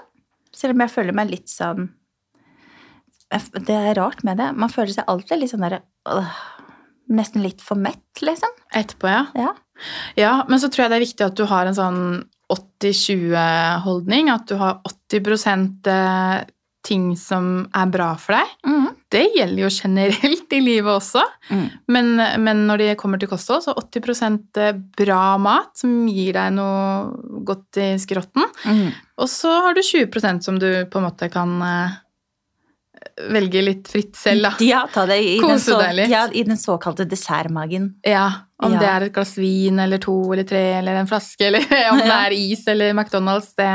[0.57, 1.93] Selv om jeg føler meg litt sånn
[3.31, 4.53] Det er rart med det.
[4.55, 6.43] Man føler seg alltid litt sånn derre øh,
[7.07, 8.51] Nesten litt for mett, liksom.
[8.75, 9.21] Etterpå, ja.
[9.39, 9.53] Ja.
[10.19, 12.01] Ja, men så tror jeg det er viktig at du har en sånn
[12.51, 14.31] 80-20-holdning.
[14.33, 16.41] At du har 80 eh,
[16.87, 18.53] ting som er bra for deg.
[18.67, 18.89] Mm.
[19.13, 21.23] Det gjelder jo generelt i livet også.
[21.51, 21.67] Mm.
[21.95, 22.13] Men,
[22.43, 24.59] men når det kommer til kosthold, så 80%
[24.99, 28.47] bra mat som gir deg noe godt i skrotten.
[28.67, 28.91] Mm.
[29.23, 32.03] Og så har du 20% som du på en måte kan eh,
[33.33, 34.51] velge litt fritt selv, da.
[34.65, 36.11] Ja, ta det i, den, så, deg litt.
[36.13, 37.93] ja, i den såkalte dessertmagen.
[38.07, 38.27] Ja,
[38.63, 38.79] Om Ja.
[38.81, 42.13] det er et glass vin eller to eller tre eller en flaske, eller om det
[42.15, 43.71] er is eller McDonald's, det,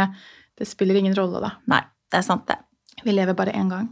[0.57, 1.51] det spiller ingen rolle, da.
[1.69, 2.57] Nei, det er sant, det.
[3.05, 3.89] Vi lever bare én gang.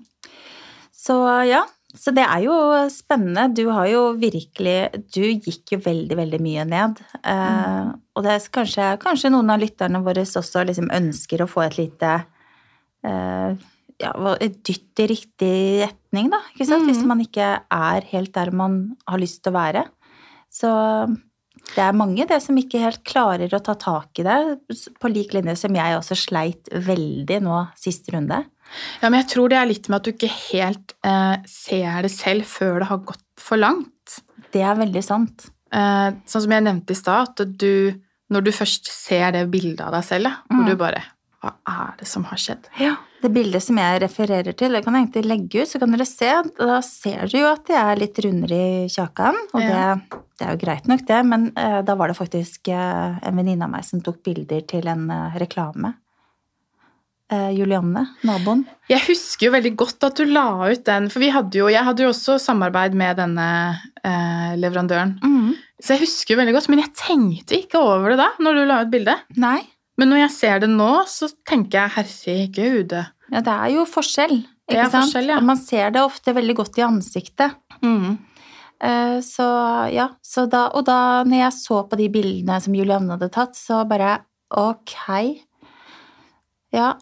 [0.94, 1.16] Så
[1.48, 1.62] ja,
[1.96, 2.54] så det er jo
[2.94, 3.48] spennende.
[3.56, 4.76] Du har jo virkelig
[5.14, 7.00] Du gikk jo veldig, veldig mye ned.
[7.24, 11.64] Eh, og det er kanskje, kanskje noen av lytterne våre også liksom ønsker å få
[11.66, 12.12] et lite
[13.06, 13.56] eh,
[14.00, 16.40] ja, et dytt i riktig retning, da.
[16.54, 16.86] Ikke sant?
[16.86, 16.92] Mm.
[16.92, 18.78] Hvis man ikke er helt der man
[19.08, 19.86] har lyst til å være.
[20.50, 20.70] Så
[21.76, 24.38] det er mange det som ikke helt klarer å ta tak i det,
[25.00, 28.40] på lik linje som jeg også sleit veldig nå siste runde.
[29.02, 32.12] Ja, men jeg tror det er litt med at du ikke helt eh, ser det
[32.14, 34.20] selv før det har gått for langt.
[34.54, 35.50] Det er veldig sant.
[35.74, 37.94] Eh, sånn som jeg nevnte i stad, at du,
[38.34, 40.70] når du først ser det bildet av deg selv, da, hvor Mm.
[40.72, 41.04] du bare
[41.40, 42.66] Hva er det som har skjedd?
[42.82, 42.98] Ja.
[43.20, 46.06] Det bildet som jeg refererer til, det kan jeg egentlig legge ut, så kan dere
[46.08, 46.30] se.
[46.56, 49.72] Da ser dere jo at jeg er litt rundere i kjakan, og Ja.
[50.00, 53.36] det, det er jo greit nok, det, men uh, da var det faktisk uh, en
[53.42, 55.96] venninne av meg som tok bilder til en uh, reklame.
[57.30, 58.64] Julianne, naboen.
[58.90, 61.86] Jeg husker jo veldig godt at du la ut den, for vi hadde jo, jeg
[61.86, 63.46] hadde jo også samarbeid med denne
[64.58, 65.12] leverandøren.
[65.78, 68.64] Så jeg husker jo veldig godt, men jeg tenkte ikke over det da, når du
[68.66, 69.22] la ut bildet.
[69.38, 69.60] Nei,
[70.00, 72.94] Men når jeg ser det nå, så tenker jeg herregud.
[73.34, 75.10] ja, det er jo forskjell, ikke Det er sant?
[75.10, 75.38] forskjell, ja.
[75.42, 77.58] Og man ser det ofte veldig godt i ansiktet.
[77.84, 78.18] Mm.
[78.80, 79.46] Eh, Så
[79.92, 83.60] ja, så da, og da når jeg så på de bildene som Julianne hadde tatt,
[83.60, 84.18] så bare
[84.56, 84.96] ok.
[86.74, 86.94] Ja,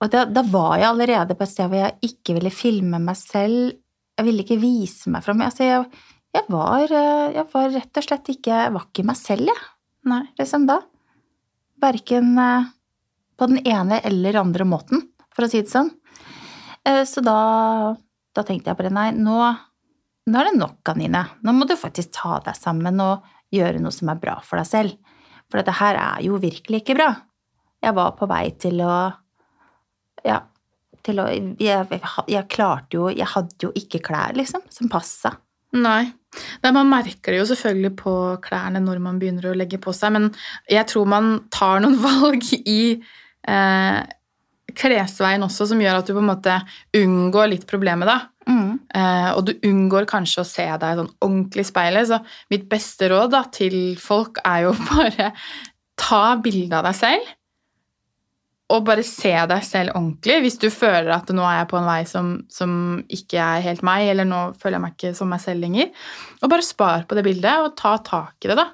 [0.00, 3.18] og da, da var jeg allerede på et sted hvor jeg ikke ville filme meg
[3.20, 3.74] selv.
[4.18, 5.40] Jeg ville ikke vise meg fram.
[5.44, 5.84] Altså, jeg,
[6.34, 9.68] jeg, var, eh, jeg var rett og slett ikke Jeg var ikke meg selv, jeg,
[10.10, 10.22] Nei.
[10.40, 10.80] liksom da.
[11.80, 12.68] Verken eh,
[13.40, 15.90] på den ene eller andre måten, for å si det sånn.
[16.84, 17.96] Eh, Så da,
[18.36, 19.38] da tenkte jeg bare nei, nå,
[20.30, 21.24] nå er det nok, Anine.
[21.42, 24.68] Nå må du faktisk ta deg sammen og gjøre noe som er bra for deg
[24.68, 25.16] selv.
[25.50, 27.10] For dette her er jo virkelig ikke bra.
[27.82, 28.94] Jeg var på vei til å
[30.22, 30.42] Ja,
[31.02, 31.86] til å Jeg,
[32.28, 35.32] jeg klarte jo Jeg hadde jo ikke klær, liksom, som passa.
[35.72, 36.12] Nei.
[36.62, 38.14] Nei, Man merker det jo selvfølgelig på
[38.44, 40.30] klærne når man begynner å legge på seg, men
[40.70, 42.82] jeg tror man tar noen valg i
[43.48, 44.00] eh,
[44.76, 46.60] klesveien også som gjør at du på en måte
[46.96, 48.18] unngår litt problemet, da.
[48.50, 48.78] Mm.
[48.94, 52.08] Eh, og du unngår kanskje å se deg sånn ordentlig i speilet.
[52.10, 52.20] Så
[52.52, 55.32] mitt beste råd da, til folk er jo bare
[56.00, 57.36] ta bilde av deg selv.
[58.70, 60.36] Og bare se deg selv ordentlig.
[60.44, 62.72] Hvis du føler at nå er jeg på en vei som, som
[63.10, 65.90] ikke er helt meg, eller nå føler jeg meg ikke som meg selv lenger.
[66.40, 68.68] Og bare spar på det bildet, og ta tak i det, da.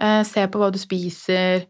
[0.00, 1.66] Eh, se på hva du spiser.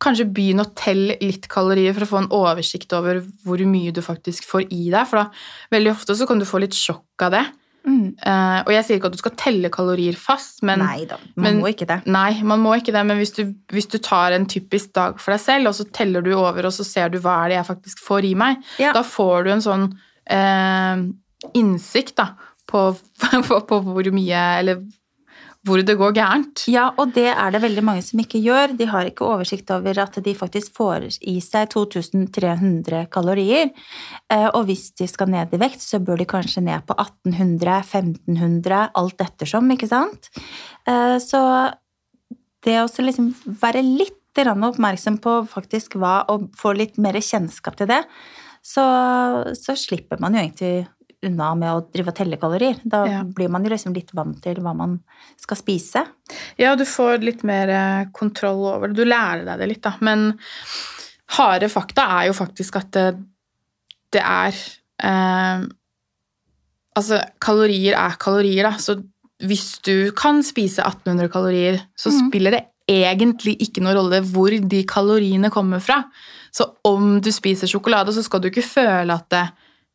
[0.00, 4.02] Kanskje begynn å telle litt kalorier for å få en oversikt over hvor mye du
[4.04, 5.02] faktisk får i deg.
[5.08, 7.44] For da veldig ofte så kan du få litt sjokk av det.
[7.86, 8.12] Mm.
[8.20, 11.46] Eh, og jeg sier ikke at du skal telle kalorier fast, men nei da, man
[11.46, 12.00] men- må ikke det.
[12.06, 15.32] Nei, man må ikke det, men hvis du, hvis du tar en typisk dag for
[15.32, 17.68] deg selv, og så teller du over, og så ser du hva er det jeg
[17.70, 18.92] faktisk får i meg, Ja.
[18.92, 19.86] da får du en sånn
[20.30, 21.02] uh,
[21.56, 22.28] innsikt da,
[22.70, 22.84] på,
[23.48, 24.82] på, på hvor mye Eller
[25.66, 26.62] hvor det går gærent.
[26.72, 28.72] Ja, og det er det veldig mange som ikke gjør.
[28.78, 33.68] De har ikke oversikt over at de faktisk får i seg 2300 kalorier.
[34.30, 37.82] Eh, Og hvis de skal ned i vekt, så bør de kanskje ned på 1800,
[37.84, 40.30] 1500, alt ettersom, ikke sant?
[40.88, 41.40] Eh, Så
[42.64, 47.90] det å liksom være litt oppmerksom på faktisk hva, og få litt mer kjennskap til
[47.90, 48.04] det,
[48.62, 48.84] så,
[49.52, 50.88] så slipper man jo egentlig
[51.26, 52.80] unna med å drive og telle kalorier.
[52.84, 53.22] Da Ja.
[53.22, 55.00] blir man jo liksom litt vant til hva man
[55.36, 56.06] skal spise.
[56.58, 58.96] Ja, du får litt mer eh, kontroll over det.
[58.96, 59.94] Du lærer deg det litt, da.
[60.00, 60.34] Men
[61.36, 63.18] harde fakta er jo faktisk at det,
[64.12, 64.54] det er
[65.02, 65.68] eh,
[66.98, 68.72] Altså, kalorier er kalorier, da.
[68.76, 68.98] Så
[69.46, 72.16] hvis du kan spise 1800 kalorier, så mm.
[72.26, 76.02] spiller det egentlig ikke noe rolle hvor de kaloriene kommer fra.
[76.52, 79.44] Så om du spiser sjokolade, så skal du ikke føle at det,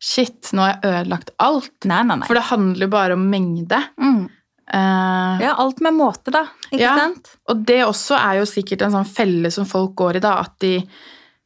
[0.01, 1.71] Shit, nå har jeg ødelagt alt.
[1.85, 2.27] Nei, nei, nei.
[2.27, 3.79] For det handler jo bare om mengde.
[4.01, 4.25] Mm.
[4.65, 6.45] Uh, Ja, alt med måte, da.
[6.71, 6.95] Ikke Ja.
[6.97, 7.29] sant?
[7.49, 10.57] Og det også er jo sikkert en sånn felle som folk går i, da, at
[10.59, 10.79] de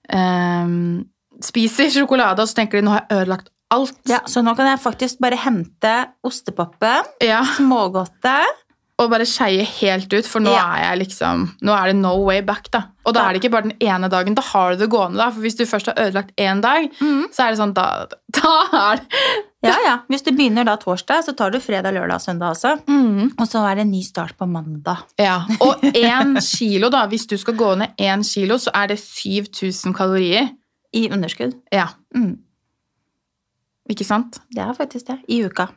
[0.09, 1.05] ehm,
[1.43, 3.99] spiser sjokolade, og så tenker de nå har jeg ødelagt alt.
[4.09, 5.93] Ja, Så nå kan jeg faktisk bare hente
[6.25, 8.45] ostepopen, Ja, smågodtet
[8.99, 10.65] Og bare skeie helt ut, for nå Ja.
[10.75, 12.81] er jeg liksom Nå er det no way back, da.
[13.05, 13.29] Og da Ja.
[13.29, 15.29] er det ikke bare den ene dagen, da har du det gående, da.
[15.31, 17.27] For hvis du først har ødelagt én dag, Mm.
[17.31, 19.05] så er det sånn da, da er det
[19.63, 19.97] Ja, ja.
[20.09, 22.81] Hvis du begynner da torsdag, så tar du fredag, lørdag og søndag også.
[22.87, 23.33] mm.
[23.39, 24.97] Og så er det en ny start på mandag.
[25.17, 27.07] Ja, og én kilo, da.
[27.07, 30.49] Hvis du skal gå ned én kilo, så er det 7000 kalorier.
[30.93, 31.53] I underskudd.
[31.71, 32.37] Ja, Mm.
[33.89, 34.39] ikke sant?
[34.49, 35.19] Det er faktisk det.
[35.29, 35.67] I uka.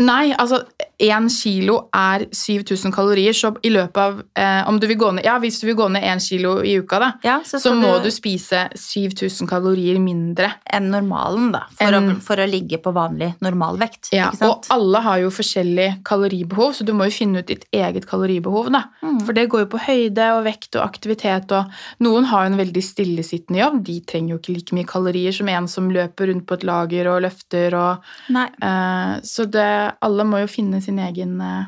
[0.00, 0.64] Nei, altså
[1.04, 5.26] én kilo er 7000 kalorier, så i løpet av eh, Om du vil gå ned
[5.26, 7.96] Ja, hvis du vil gå ned én kilo i uka, da, Ja, så, så må
[8.04, 10.52] du spise 7000 kalorier mindre.
[10.64, 11.64] enn normalen, da.
[11.74, 14.10] For, en, å, for å ligge på vanlig normalvekt.
[14.14, 18.08] Ja, og alle har jo forskjellig kaloribehov, så du må jo finne ut ditt eget
[18.10, 18.70] kaloribehov.
[18.74, 18.84] da.
[19.04, 19.20] Mm.
[19.26, 22.60] For det går jo på høyde og vekt og aktivitet, og noen har jo en
[22.60, 23.80] veldig stillesittende jobb.
[23.86, 27.10] De trenger jo ikke like mye kalorier som en som løper rundt på et lager
[27.12, 29.70] og løfter og eh, Så det,
[30.04, 31.64] alle må jo finne sin egen eh,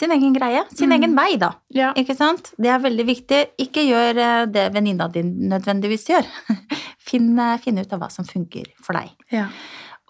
[0.00, 0.62] Sin egen greie.
[0.72, 0.92] Sin Mm.
[0.96, 1.50] egen vei, da.
[1.68, 1.92] Ja.
[1.92, 2.54] Ikke sant?
[2.56, 3.40] Det er veldig viktig.
[3.60, 6.24] Ikke gjør eh, det venninna din nødvendigvis gjør.
[7.10, 9.10] Finn, eh, finn ut av hva som funker for deg.
[9.30, 9.48] ja.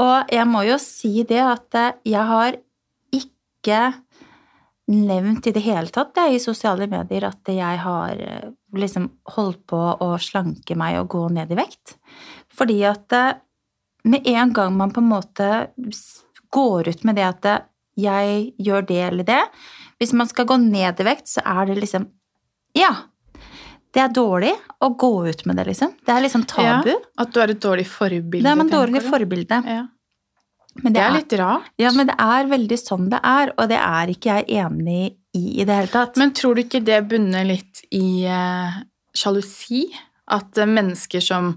[0.01, 1.77] Og jeg må jo si det at
[2.09, 2.55] jeg har
[3.13, 3.81] ikke
[4.89, 8.17] nevnt i det hele tatt det, i sosiale medier at jeg har
[8.73, 11.99] liksom holdt på å slanke meg og gå ned i vekt.
[12.57, 13.13] Fordi at
[14.09, 15.51] med en gang man på en måte
[16.51, 17.51] går ut med det at
[18.03, 19.43] jeg gjør det eller det
[20.01, 22.09] Hvis man skal gå ned i vekt, så er det liksom
[22.77, 22.95] Ja.
[23.93, 25.97] Det er dårlig å gå ut med det, liksom.
[26.07, 26.93] Det er liksom tabu.
[27.19, 28.45] At du er et dårlig forbilde.
[28.45, 29.59] det er man dårlig forbilde.
[29.67, 29.87] Ja.
[30.85, 31.65] Men Det er litt rart.
[31.77, 35.61] ja, men det er veldig sånn det er, og det er ikke jeg enig i
[35.61, 36.17] i det hele tatt.
[36.17, 38.79] Men tror du ikke det bunner litt i eh,
[39.15, 39.85] sjalusi?
[40.31, 41.53] At eh, mennesker som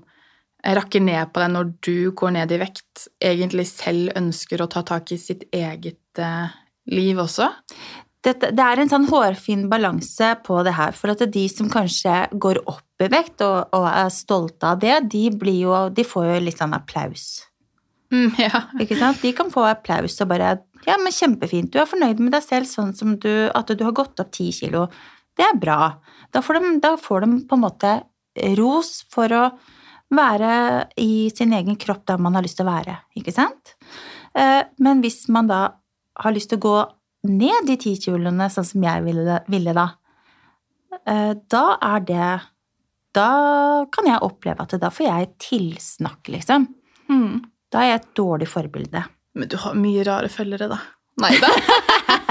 [0.64, 4.84] rakker ned på deg når du går ned i vekt, egentlig selv ønsker å ta
[4.88, 6.56] tak i sitt eget eh,
[6.94, 7.50] liv også?
[8.24, 12.14] Dette, det er en sånn hårfin balanse på det her, for at de som kanskje
[12.32, 16.30] går opp i vekt og, og er stolte av det, de, blir jo, de får
[16.30, 17.26] jo litt sånn applaus.
[18.14, 18.64] Mm, ja.
[18.80, 19.20] Ikke sant?
[19.24, 22.68] De kan få applaus og bare Ja, men kjempefint, du er fornøyd med deg selv
[22.70, 24.86] sånn som du At du har gått opp ti kilo.
[25.34, 25.96] Det er bra.
[26.32, 27.94] Da får, de, da får de på en måte
[28.60, 29.44] ros for å
[30.18, 30.52] være
[31.02, 33.76] i sin egen kropp der man har lyst til å være, ikke sant?
[34.36, 35.62] Eh, Men hvis man da
[36.24, 36.78] har lyst til å gå
[37.30, 39.88] ned de ti kiloene, sånn som jeg ville, ville da,
[41.06, 42.32] eh, da er det
[43.14, 46.64] Da kan jeg oppleve at da får jeg tilsnakk, liksom.
[47.10, 47.44] Mm.
[47.70, 49.04] Da er jeg et dårlig forbilde.
[49.38, 50.80] Men du har mye rare følgere, da.
[51.22, 51.52] Nei da.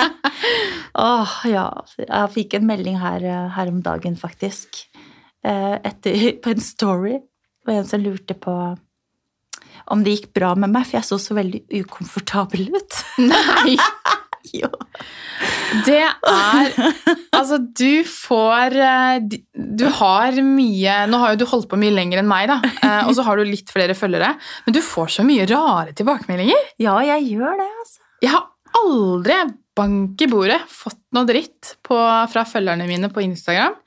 [0.99, 1.69] Åh, ja.
[2.03, 3.23] Jeg fikk en melding her,
[3.55, 4.83] her om dagen, faktisk.
[5.47, 7.21] Eh, Etter, på en story.
[7.63, 8.55] Det var en som lurte på
[9.93, 13.05] om det gikk bra med meg, for jeg så så veldig ukomfortabel ut.
[13.23, 13.77] Nei!
[14.51, 14.67] Jo.
[15.87, 16.73] Det er
[17.31, 22.19] Altså, du får eh, Du har mye Nå har jo du holdt på mye lenger
[22.19, 24.33] enn meg, da, eh, og så har du litt flere følgere,
[24.67, 26.73] men du får så mye rare tilbakemeldinger.
[26.83, 28.03] Ja, jeg gjør det, altså.
[28.27, 29.39] Jeg har aldri,
[29.79, 32.03] bank i bordet, fått noe dritt på,
[32.35, 33.79] fra følgerne mine på Instagram.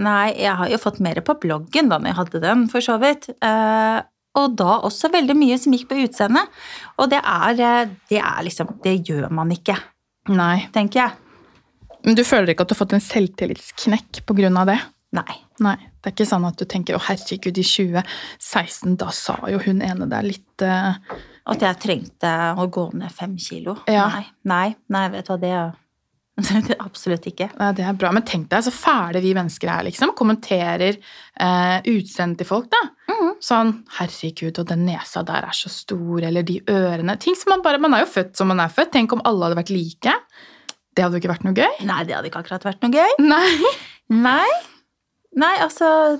[0.00, 2.96] Nei, jeg har jo fått mer på bloggen da når jeg hadde den, for så
[3.02, 3.28] vidt.
[3.44, 3.98] Eh,
[4.40, 6.48] og da også veldig mye som gikk på utseendet.
[6.96, 9.76] Og det er, eh, det er liksom Det gjør man ikke,
[10.28, 10.68] Nei.
[10.72, 11.12] tenker jeg.
[12.04, 14.80] Men du føler ikke at du har fått en selvtillitsknekk på grunn av det?
[15.12, 15.36] Nei.
[15.62, 19.60] Nei, det er ikke sånn at du tenker 'Å, herregud, i 2016, da sa jo
[19.62, 20.96] hun ene der litt uh...
[21.46, 23.76] At jeg trengte å gå ned fem kilo.
[23.90, 24.08] Ja.
[24.08, 25.54] Nei, nei, nei, vet du hva, det
[26.66, 27.50] det Absolutt ikke.
[27.58, 28.10] Ja, det er bra.
[28.14, 30.14] Men tenk deg så fæle vi mennesker er, liksom.
[30.16, 32.80] Kommenterer eh, utseendet til folk, da.
[33.12, 33.34] Mm.
[33.42, 37.62] Sånn 'Herregud, og den nesa der er så stor', eller de ørene Ting som man
[37.64, 38.94] bare Man er jo født som man er født.
[38.96, 40.16] Tenk om alle hadde vært like.
[40.92, 41.84] Det hadde jo ikke vært noe gøy.
[41.88, 43.16] Nei, det hadde ikke akkurat vært noe gøy.
[43.24, 43.72] Nei.
[44.28, 44.50] Nei.
[45.36, 46.18] Nei, altså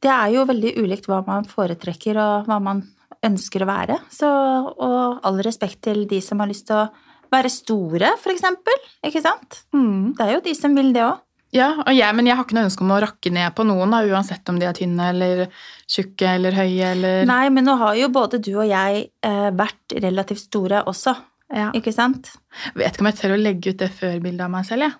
[0.00, 2.84] Det er jo veldig ulikt hva man foretrekker, og hva man
[3.24, 3.96] ønsker å være.
[4.14, 6.88] Så, og all respekt til de som har lyst til å
[7.32, 8.76] være store, for eksempel.
[9.06, 9.62] Ikke sant?
[9.76, 10.14] Mm.
[10.18, 11.18] Det er jo de som vil det òg.
[11.56, 14.02] Ja, jeg, men jeg har ikke noe ønske om å rakke ned på noen, da,
[14.04, 15.46] uansett om de er tynne eller
[15.88, 19.94] tjukke eller høye eller Nei, men nå har jo både du og jeg eh, vært
[20.04, 21.14] relativt store også,
[21.56, 21.70] Ja.
[21.72, 22.34] ikke sant?
[22.76, 24.98] Vet ikke om jeg tør å legge ut det før-bildet av meg selv, jeg.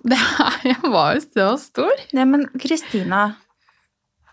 [0.10, 1.92] Det er, jeg var jo så stor.
[2.16, 3.34] Nei, men Kristina,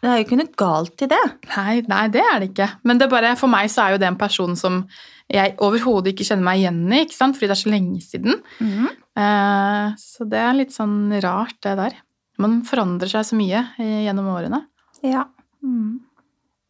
[0.01, 1.23] det er jo ikke noe galt i det.
[1.55, 2.67] Nei, nei, det er det ikke.
[2.87, 4.83] Men det bare, for meg så er jo det en person som
[5.27, 7.35] jeg overhodet ikke kjenner meg igjen i, ikke sant?
[7.37, 8.37] fordi det er så lenge siden.
[8.63, 8.91] Mm.
[9.23, 11.97] Eh, så det er litt sånn rart, det der.
[12.41, 14.61] Man forandrer seg så mye eh, gjennom årene.
[15.03, 15.25] Ja.
[15.65, 15.97] Mm.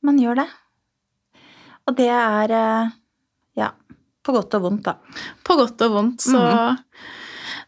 [0.07, 0.47] Man gjør det.
[1.87, 2.95] Og det er eh,
[3.59, 3.71] ja,
[4.23, 5.23] på godt og vondt, da.
[5.45, 6.41] På godt og vondt, så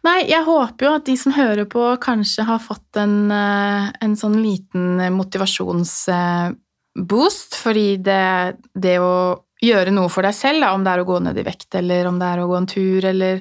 [0.07, 4.15] Nei, jeg håper jo at de som hører på, kanskje har fått en, eh, en
[4.15, 10.99] sånn liten motivasjonsboost, fordi det, det å gjøre noe for deg selv, om det er
[11.03, 13.35] å gå ned i vekt, eller om det er å gå en tur, eller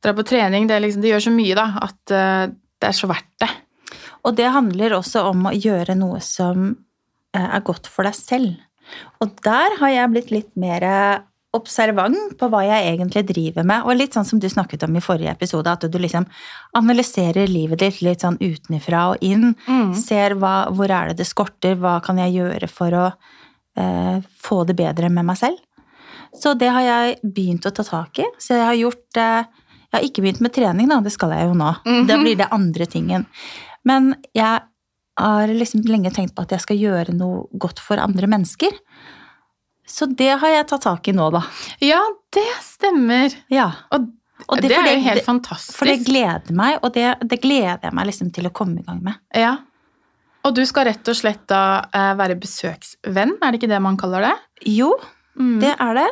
[0.00, 2.44] dra på trening, det, liksom, det gjør så mye, da, at eh,
[2.80, 3.52] det er så verdt det.
[4.24, 6.56] Og det handler også om å gjøre noe som
[7.36, 8.56] eh, er godt for deg selv.
[9.20, 10.82] Og der har jeg blitt litt mer
[11.56, 13.86] observant på hva jeg egentlig driver med.
[13.86, 16.26] Og litt sånn som du snakket om i forrige episode, at du liksom
[16.78, 19.50] analyserer livet ditt litt sånn utenfra og inn.
[19.66, 19.90] Mm.
[19.98, 24.62] Ser hva, hvor er det det skorter, hva kan jeg gjøre for å eh, få
[24.68, 25.58] det bedre med meg selv.
[26.38, 28.28] Så det har jeg begynt å ta tak i.
[28.38, 31.48] Så jeg har gjort eh, Jeg har ikke begynt med trening, da, det skal jeg
[31.48, 31.72] jo nå.
[31.82, 32.04] Mhm.
[32.06, 33.24] Da blir det andre tingen.
[33.82, 34.60] Men jeg
[35.20, 38.70] har liksom lenge tenkt på at jeg skal gjøre noe godt for andre mennesker.
[39.90, 41.42] Så det har jeg tatt tak i nå, da.
[41.82, 41.98] Ja,
[42.36, 43.34] det stemmer.
[43.50, 43.66] Ja.
[43.90, 44.06] Og,
[44.46, 45.76] Og det, det, er jo helt det, fantastisk.
[45.78, 48.86] For det gleder meg, og det, det gleder jeg meg liksom til å komme i
[48.86, 49.18] gang med.
[49.36, 49.56] Ja.
[50.46, 51.62] Og du skal rett og slett da
[51.92, 54.36] eh, være besøksvenn, er det ikke det man kaller det?
[54.78, 54.94] Jo,
[55.40, 55.60] Mm.
[55.62, 56.08] det er det.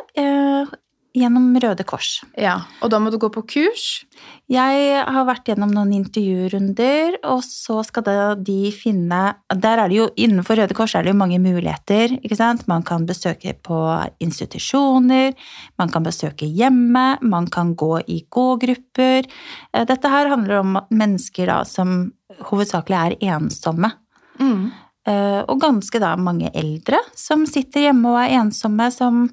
[1.17, 2.19] Gjennom Røde Kors.
[2.37, 4.03] Ja, og da må du gå på kurs.
[4.45, 9.97] Jeg har vært gjennom noen intervjurunder, og så skal da de finne Der er det
[9.97, 12.67] jo innenfor Røde Kors er det jo mange muligheter, ikke sant.
[12.69, 13.79] Man kan besøke på
[14.21, 15.33] institusjoner,
[15.81, 19.25] man kan besøke hjemme, man kan gå i gågrupper.
[19.73, 22.11] Eh, Dette her handler om mennesker da som
[22.51, 23.95] hovedsakelig er ensomme.
[24.37, 24.69] Mm.
[25.09, 29.29] Eh, Og ganske da mange eldre som sitter hjemme og er ensomme, som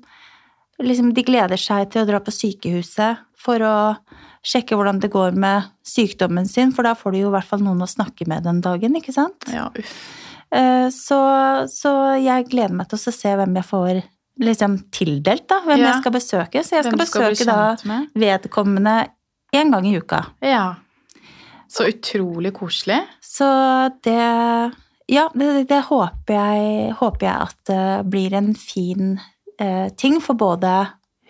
[0.83, 3.77] liksom de gleder seg til å dra på sykehuset for å
[4.47, 7.63] sjekke hvordan det går med sykdommen sin, for da får du jo i hvert fall
[7.65, 9.49] noen å snakke med den dagen, ikke sant?
[9.53, 9.97] Ja, uff.
[10.55, 11.19] Eh, Så,
[11.73, 14.03] så jeg gleder meg til å se hvem jeg får
[14.39, 15.61] liksom tildelt, da.
[15.65, 15.93] Hvem Ja.
[15.93, 16.63] jeg skal besøke.
[16.63, 19.09] Så jeg skal besøke da vedkommende
[19.57, 20.21] én gang i uka.
[20.43, 20.75] Ja.
[21.69, 23.01] Så utrolig koselig.
[23.23, 23.47] Så
[24.03, 24.73] det
[25.09, 29.21] Ja, det, det håper, jeg, håper jeg at det blir en fin
[29.63, 30.73] eh, ting for både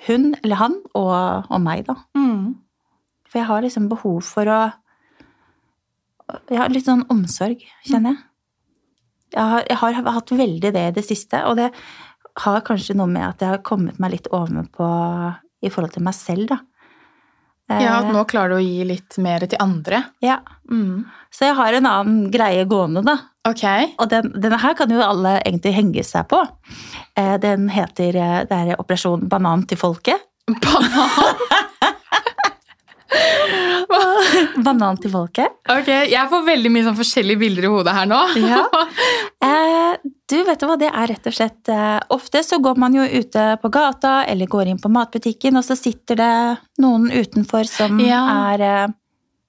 [0.07, 1.97] hun eller han og, og meg, da.
[2.19, 2.55] Mm.
[3.27, 4.61] For jeg har liksom behov for å
[6.51, 8.23] Jeg har litt sånn omsorg, kjenner jeg.
[9.37, 11.69] Jeg har, jeg har hatt veldig det i det siste, og det
[12.43, 14.89] har kanskje noe med at jeg har kommet meg litt ovenpå
[15.63, 16.59] i forhold til meg selv, da.
[17.71, 20.05] Ja, at Eh, nå klarer du å gi litt mer til andre.
[20.23, 20.41] ja.
[20.71, 21.07] Mm.
[21.31, 23.17] Så jeg har en annen greie gående, da.
[23.47, 23.65] Ok.
[24.03, 26.41] Og den, denne her kan jo alle egentlig henge seg på.
[27.17, 30.25] Eh, Den heter eh, det er Operasjon banan til folket.
[30.47, 31.37] Banan.
[34.67, 35.53] Banan til folket.
[35.71, 38.23] Ok, jeg får veldig mye sånn forskjellige bilder i hodet her nå.
[38.47, 38.65] Ja.
[39.47, 39.93] Eh,
[40.27, 43.05] du, vet du hva, det er rett og slett eh, Ofte så går man jo
[43.05, 46.31] ute på gata eller går inn på matbutikken, og så sitter det
[46.83, 48.23] noen utenfor som Ja.
[48.55, 48.87] er eh,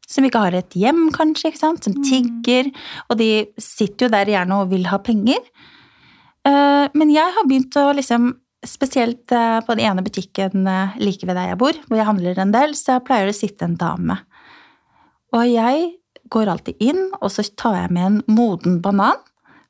[0.08, 1.84] Som ikke har et hjem, kanskje, ikke sant?
[1.84, 2.72] som tigger.
[3.12, 5.42] Og de sitter jo der gjerne og vil ha penger.
[6.48, 8.36] Eh, men jeg har begynt å liksom
[8.66, 12.40] Spesielt eh, på den ene butikken eh, like ved der jeg bor, hvor jeg handler
[12.42, 14.16] en del, så jeg pleier det å sitte en dame.
[15.38, 15.84] Og jeg
[16.34, 19.22] går alltid inn, og så tar jeg med en moden banan.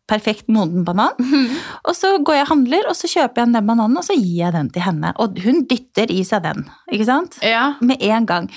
[0.08, 1.20] Perfekt moden banan.
[1.88, 4.46] Og så går jeg og handler, og så kjøper jeg den bananen, og så gir
[4.46, 5.12] jeg den til henne.
[5.20, 7.36] Og hun dytter i seg den, ikke sant?
[7.44, 7.74] Ja.
[7.84, 8.48] Med en gang.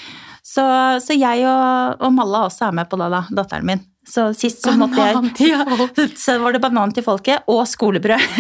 [0.43, 0.65] Så,
[1.05, 3.83] så jeg og, og Malla også er med på det, da, datteren min.
[4.11, 8.25] Så sist så måtte jeg Så var det banan til folket og skolebrød.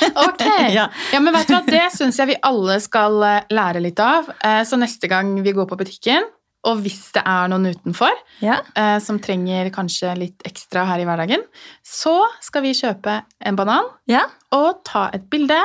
[0.00, 0.42] Ok.
[0.72, 0.86] Ja.
[1.12, 4.30] Ja, men vet du hva, det syns jeg vi alle skal eh, lære litt av.
[4.42, 6.24] Eh, Så neste gang vi går på butikken,
[6.66, 8.12] og hvis det er noen utenfor
[8.44, 8.58] Ja.
[8.74, 11.44] eh, som trenger kanskje litt ekstra her i hverdagen,
[11.84, 12.14] så
[12.44, 14.24] skal vi kjøpe en banan ja.
[14.56, 15.60] og ta et bilde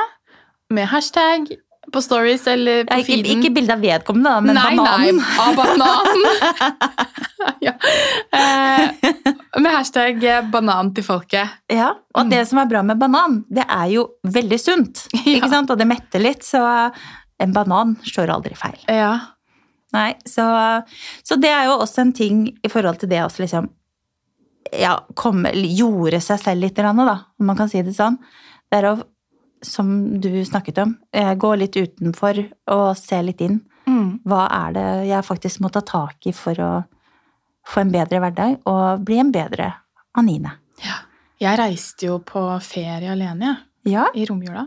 [0.72, 1.48] med hashtag
[1.92, 3.38] på stories eller på Ikke, feeden.
[3.38, 5.20] ikke bilde av vedkommende, da, men nei, bananen.
[5.20, 6.24] Nei, av bananen.
[7.66, 7.74] ja.
[8.40, 9.12] eh,
[9.60, 11.54] med hashtag eh, 'banan til folket'.
[11.72, 15.06] Ja, og det som er bra med banan, det er jo veldig sunt.
[15.12, 15.38] Ja.
[15.38, 15.70] Ikke sant?
[15.70, 16.62] Og det metter litt, så
[17.42, 18.78] en banan slår aldri feil.
[18.88, 19.14] Ja.
[19.94, 20.44] Nei, så,
[21.24, 23.68] så det er jo også en ting i forhold til det å liksom
[24.74, 28.18] ja, komme, gjorde seg selv litt, grann, da, om man kan si det sånn.
[28.66, 28.96] Det er å,
[29.66, 32.42] som du snakket om, eh, gå litt utenfor
[32.72, 33.60] og se litt inn.
[33.86, 34.20] Mm.
[34.26, 36.70] Hva er det jeg faktisk må ta tak i for å,
[37.66, 39.72] få en bedre hverdag og bli en bedre
[40.16, 40.56] Anine.
[40.84, 41.02] Ja.
[41.42, 43.56] Jeg reiste jo på ferie alene, jeg,
[43.92, 44.64] Ja, i romjula.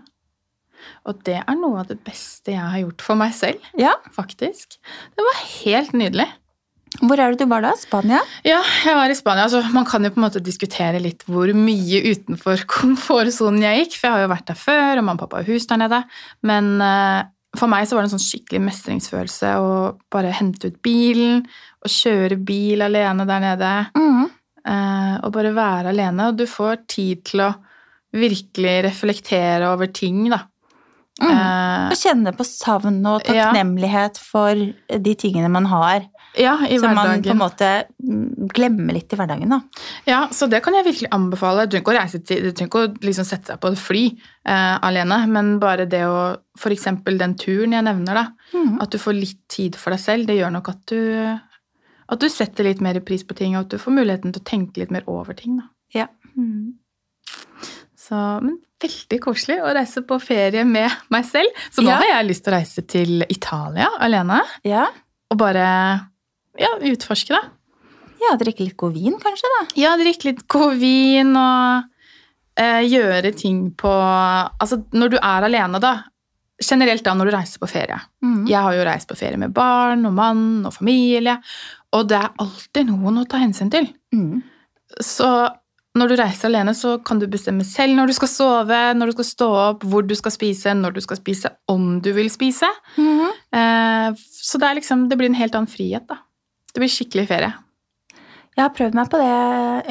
[1.09, 3.95] Og det er noe av det beste jeg har gjort for meg selv, ja.
[4.15, 4.77] faktisk.
[5.17, 6.27] Det var helt nydelig.
[6.99, 7.71] Hvor er det du var da?
[7.77, 8.19] Spania?
[8.43, 9.43] Ja, jeg var i Spania.
[9.45, 13.99] Altså, man kan jo på en måte diskutere litt hvor mye utenfor komfortsonen jeg gikk,
[13.99, 16.01] for jeg har jo vært der før, og mamma og pappa har hus der nede.
[16.49, 17.21] Men eh,
[17.59, 19.69] for meg så var det en sånn skikkelig mestringsfølelse å
[20.13, 21.45] bare hente ut bilen
[21.85, 23.71] og kjøre bil alene der nede.
[23.95, 24.25] Mm.
[24.65, 26.31] eh, og bare være alene.
[26.33, 27.53] Og du får tid til å
[28.17, 30.41] virkelig reflektere over ting, da.
[31.21, 31.29] Mm.
[31.29, 33.49] Eh, Og kjenne på savn og Ja.
[33.51, 36.05] takknemlighet for de tingene man har.
[36.37, 37.69] Ja, i Som man på en måte
[38.03, 39.61] mm, glemmer litt i hverdagen, da.
[40.05, 41.65] Ja, så det kan jeg virkelig anbefale.
[41.65, 43.81] Du trenger ikke å reise til, du trenger ikke å liksom sette deg på et
[43.81, 46.21] fly eh, alene, men bare det å
[46.69, 48.25] eksempel den turen jeg nevner, da.
[48.53, 48.77] Mm.
[48.83, 50.99] At du får litt tid for deg selv, det gjør nok at du
[52.09, 54.47] at du setter litt mer pris på ting, og at du får muligheten til å
[54.49, 55.59] tenke litt mer over ting.
[55.61, 55.67] Da.
[55.93, 56.07] Ja.
[57.99, 61.53] Så, men veldig koselig å reise på ferie med meg selv.
[61.69, 61.99] Så nå Ja.
[62.01, 64.87] har jeg lyst til å reise til Italia alene ja.
[65.29, 66.08] og bare
[66.59, 67.41] ja, utforske det.
[68.19, 69.61] Ja, drikke litt god vin, kanskje, da.
[69.79, 71.87] Ja, drikke litt god vin og
[72.59, 75.93] eh, gjøre ting på Altså, når du er alene, da.
[76.59, 77.95] Generelt da når du reiser på ferie.
[78.25, 78.43] Mm.
[78.49, 81.37] Jeg har jo reist på ferie med barn og mann og familie,
[81.95, 83.87] og det er alltid noen å ta hensyn til.
[84.11, 84.41] Mm.
[84.99, 85.29] Så
[85.97, 89.17] når du reiser alene, så kan du bestemme selv når du skal sove, når du
[89.17, 92.69] skal stå opp, hvor du skal spise, når du skal spise, om du vil spise.
[92.99, 93.29] Mm.
[93.55, 96.19] Eh, så det liksom Det blir en helt annen frihet, da.
[96.73, 97.53] Det blir skikkelig ferie.
[98.57, 99.27] Jeg har prøvd meg på det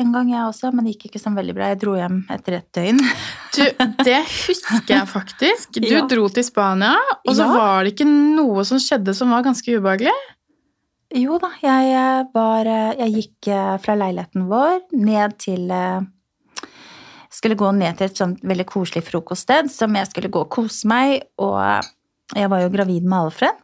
[0.02, 1.68] en gang, jeg også, men det gikk ikke sånn veldig bra.
[1.72, 2.98] Jeg dro hjem etter et døgn.
[3.58, 3.62] Du,
[4.04, 5.78] det husker jeg faktisk.
[5.80, 6.02] Du Ja.
[6.06, 6.92] dro til Spania,
[7.26, 7.54] og så Ja.
[7.56, 10.12] var det ikke noe som skjedde som var ganske ubehagelig.
[11.16, 15.72] Jo da, jeg eh, var eh, Jeg gikk eh, fra leiligheten vår ned til
[17.32, 20.86] Skulle gå ned til et sånt veldig koselig frokoststed som jeg skulle gå og kose
[20.88, 21.58] meg, og
[22.36, 23.56] jeg var jo gravid med Alfred.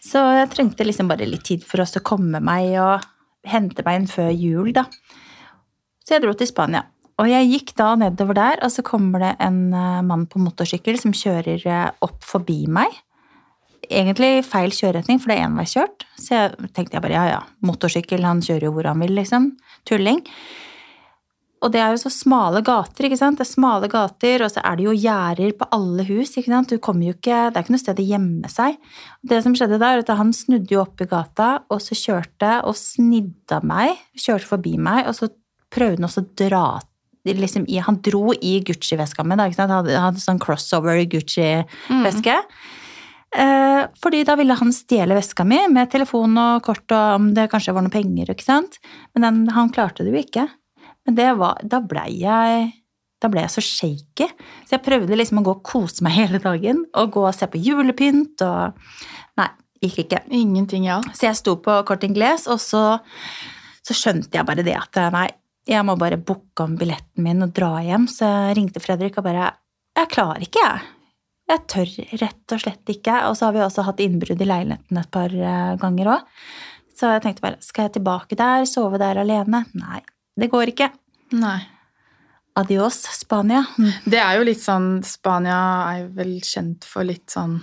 [0.00, 3.04] Så jeg trengte liksom bare litt tid for oss å komme meg og
[3.46, 4.86] hente meg inn før jul, da.
[6.00, 6.86] Så jeg dro til Spania.
[7.20, 10.96] Og jeg gikk da nedover der, og så kommer det en eh, mann på motorsykkel
[11.02, 12.96] som kjører eh, opp forbi meg
[13.90, 16.06] egentlig feil kjøreretning, for det er enveiskjørt.
[16.20, 19.52] Så jeg tenkte jeg bare ja, ja, motorsykkel, han kjører jo hvor han vil, liksom.
[19.88, 20.22] Tulling.
[21.60, 23.36] Og det er jo så smale gater, ikke sant.
[23.36, 26.72] Det er smale gater, og så er det jo gjerder på alle hus, ikke sant.
[26.72, 28.78] Du kommer jo ikke Det er ikke noe sted å gjemme seg.
[29.20, 32.54] Det som skjedde da, er at han snudde jo opp i gata, og så kjørte
[32.64, 34.00] og snidda meg.
[34.16, 35.28] Kjørte forbi meg, og så
[35.70, 36.64] prøvde han også å dra
[37.28, 39.74] liksom, i, Han dro i Gucci-veska mi, da, ikke sant.
[39.74, 42.38] Han hadde, sånn crossover Gucci-veske.
[43.30, 47.46] Eh, fordi da ville han stjele veska mi med telefon og kort og om det
[47.52, 48.80] kanskje var noen penger, ikke sant.
[49.14, 50.48] Men den, han klarte det jo ikke.
[51.10, 52.68] Men det var, da blei jeg
[53.20, 54.28] da ble jeg så shaky.
[54.64, 56.84] Så jeg prøvde liksom å gå og kose meg hele dagen.
[56.96, 58.78] Og gå og se på julepynt og
[59.40, 59.48] Nei,
[59.84, 60.22] gikk ikke.
[60.36, 61.00] Ingenting ja.
[61.12, 62.84] Så jeg sto på Court Ingles, og så,
[63.84, 65.26] så skjønte jeg bare det at nei,
[65.68, 68.08] jeg må bare booke om billetten min og dra hjem.
[68.10, 69.52] Så jeg ringte Fredrik og bare
[69.98, 70.96] Jeg klarer ikke, jeg.
[71.50, 71.92] Jeg tør
[72.22, 73.16] rett og slett ikke.
[73.28, 76.32] Og så har vi også hatt innbrudd i leiligheten et par eh, ganger òg.
[76.96, 78.64] Så jeg tenkte bare Skal jeg tilbake der?
[78.68, 79.64] Sove der alene?
[79.74, 80.00] Nei,
[80.38, 80.90] det går ikke.
[81.38, 81.60] Nei.
[82.58, 83.62] Adios, Spania.
[84.04, 85.60] Det er jo litt sånn Spania
[85.94, 87.60] er vel kjent for litt sånn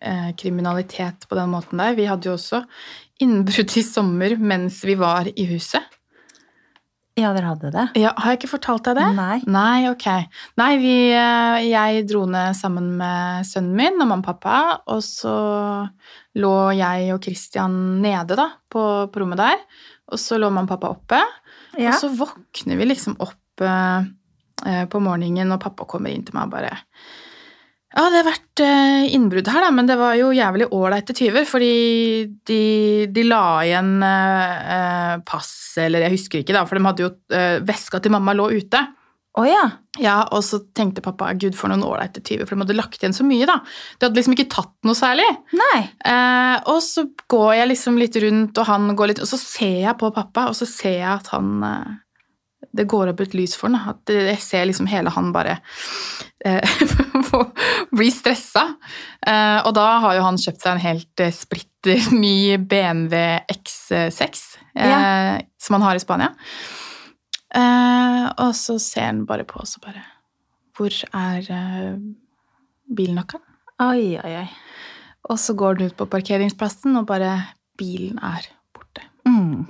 [0.00, 1.94] eh, kriminalitet på den måten der.
[1.98, 2.64] Vi hadde jo også
[3.22, 5.86] innbrudd i sommer mens vi var i huset.
[7.18, 7.84] Ja, dere hadde det?
[8.00, 9.06] Ja, har jeg ikke fortalt deg det?
[9.16, 9.40] Nei.
[9.50, 10.06] Nei, ok.
[10.60, 14.58] Nei, vi, eh, jeg dro ned sammen med sønnen min og mamma og pappa,
[14.94, 15.34] og så
[16.40, 19.64] lå jeg og Christian nede da, på, på rommet der,
[20.10, 21.20] og så lå mamma og pappa oppe,
[21.80, 21.94] Ja.
[21.94, 24.06] og så våkner vi liksom opp eh,
[24.66, 26.76] eh, på morgenen, og pappa kommer inn til meg og bare
[27.90, 31.42] ja, det har vært eh, innbrudd her, da, men det var jo jævlig ålreite tyver,
[31.48, 31.70] fordi
[32.46, 32.60] de,
[33.10, 35.50] de la igjen eh, eh, pass,
[35.82, 38.84] eller jeg husker ikke, da, for de hadde jo eh, Veska til mamma lå ute.
[39.38, 39.62] Å ja.
[40.02, 43.14] Ja, Og så tenkte pappa gud, for noen ålreite tyver, for de hadde lagt igjen
[43.14, 43.60] så mye, da.
[43.98, 45.26] De hadde liksom ikke tatt noe særlig.
[45.54, 45.80] Nei.
[46.10, 49.76] Eh, og så går jeg liksom litt rundt, og han går litt Og så ser
[49.84, 51.92] jeg på pappa, og så ser jeg at han eh,
[52.80, 53.94] Det går opp et lys for han.
[53.94, 55.60] At jeg ser liksom hele han bare
[56.46, 56.82] eh,
[57.96, 58.66] bli stressa.
[59.26, 64.46] Eh, og da har jo han kjøpt seg en helt eh, splitter ny BMW X6,
[64.74, 66.34] eh, som han har i Spania.
[67.50, 70.04] Eh, og så ser han bare på oss og bare
[70.78, 71.96] Hvor er eh,
[72.94, 73.46] bilnøkkelen?
[73.80, 74.48] Oi, oi, oi.
[75.32, 77.32] Og så går han ut på parkeringsplassen, og bare
[77.80, 78.44] Bilen er
[78.76, 79.06] borte.
[79.24, 79.64] Mm.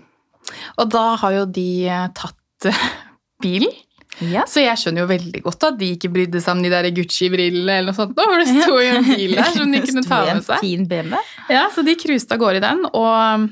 [0.83, 2.69] Og da har jo de eh, tatt
[3.45, 3.73] bilen.
[4.21, 4.43] Ja.
[4.51, 7.79] Så jeg skjønner jo veldig godt at de ikke brydde seg om de der Gucci-brillene
[7.79, 8.19] eller noe sånt.
[8.19, 10.67] For det sto jo en bil der som de kunne ta med seg.
[11.49, 13.47] Ja, så de cruiset av gårde i den, og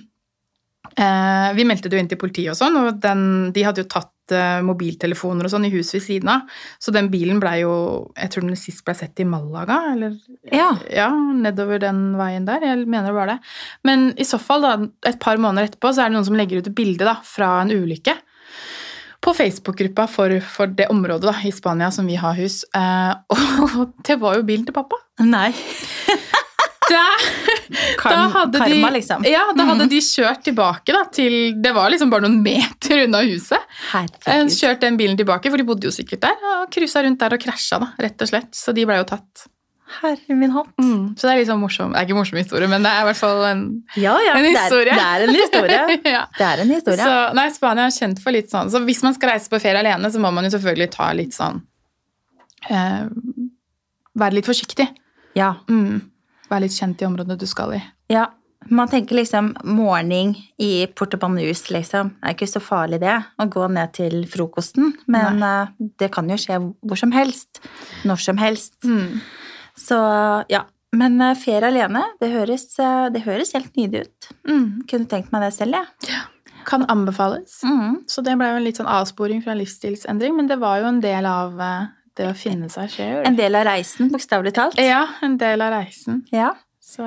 [1.54, 3.20] vi meldte det jo inn til politiet og sånn, og den,
[3.54, 7.10] de hadde jo tatt eh, mobiltelefoner og sånn i huset ved siden av, så den
[7.12, 7.74] bilen blei jo
[8.18, 10.16] Jeg tror den sist blei sett i Malaga, eller
[10.50, 10.72] Ja.
[10.90, 12.64] ja, nedover den veien der.
[12.66, 13.38] Jeg mener det var det.
[13.86, 14.74] Men i så fall, da,
[15.06, 17.60] et par måneder etterpå, så er det noen som legger ut et bilde da, fra
[17.62, 18.16] en ulykke.
[19.22, 22.64] På Facebook-gruppa for, for det området da, i Spania som vi har hus.
[22.74, 23.12] Eh,
[23.78, 24.98] og det var jo bilen til pappa.
[25.22, 25.52] Nei.
[26.88, 27.04] Da,
[28.10, 29.26] da hadde karma, de, liksom.
[29.28, 29.90] Ja, da hadde mm.
[29.92, 33.58] de kjørt tilbake da, til Det var liksom bare noen meter unna huset.
[33.58, 34.54] Eh, Herregud.
[34.56, 36.48] Kjørt den bilen tilbake, for de bodde jo sikkert der.
[36.54, 38.50] Og cruisa rundt der og krasja, da, rett og slett.
[38.56, 39.48] Så de ble jo tatt.
[39.88, 40.74] Herre min hatt.
[41.16, 43.06] Så det er liksom morsom Det er ikke en morsom historie, men det er i
[43.08, 43.62] hvert fall en,
[43.96, 44.34] Ja, ja.
[44.36, 44.98] en det er- historie.
[44.98, 45.78] Det er en historie.
[46.16, 46.24] ja.
[46.36, 47.06] Det er en historie.
[47.08, 49.80] Så, nei, Spania er kjent for litt sånn Så hvis man skal reise på ferie
[49.80, 51.62] alene, så må man jo selvfølgelig ta litt sånn
[52.68, 53.08] eh,
[54.18, 54.90] Være litt forsiktig.
[55.38, 55.54] Ja.
[55.70, 56.02] Mm.
[56.48, 57.84] Være litt kjent i området du skal i.
[58.12, 58.28] ja.
[58.70, 62.10] Man tenker liksom morgen i Portobanus, liksom.
[62.18, 64.90] Det er ikke så farlig det, å gå ned til frokosten.
[65.08, 65.70] Men uh,
[66.00, 67.62] det kan jo skje hvor som helst.
[68.08, 68.74] Når som helst.
[68.84, 69.20] Mm.
[69.78, 70.00] Så
[70.52, 70.64] ja.
[70.96, 74.28] Men uh, ferie alene, det høres, uh, det høres helt nydelig ut.
[74.50, 74.66] Mm.
[74.90, 76.18] Kunne tenkt meg det selv, jeg.
[76.68, 77.60] Kan anbefales.
[77.64, 78.02] Mm.
[78.10, 81.00] Så det ble jo en litt sånn avsporing fra livsstilsendring, men det var jo en
[81.04, 81.62] del av
[82.18, 83.20] det å finne seg sjøl.
[83.28, 84.80] En del av reisen, bokstavelig talt.
[84.82, 86.24] Ja, en del av reisen.
[86.34, 86.54] Ja.
[86.82, 87.06] Så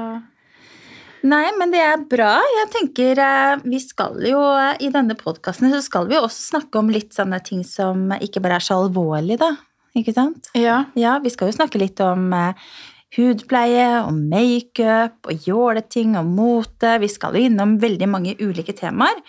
[1.22, 2.32] Nei, men det er bra.
[2.58, 6.56] Jeg tenker eh, vi skal jo eh, i denne podkasten så skal vi jo også
[6.56, 9.52] snakke om litt sånne ting som ikke bare er så alvorlige, da.
[9.98, 10.50] Ikke sant?
[10.58, 10.86] ja.
[10.98, 12.74] Ja, vi skal jo snakke litt om eh,
[13.18, 16.96] hudpleie, om makeup og jåleting og mote.
[17.04, 19.22] Vi skal jo innom veldig mange ulike temaer.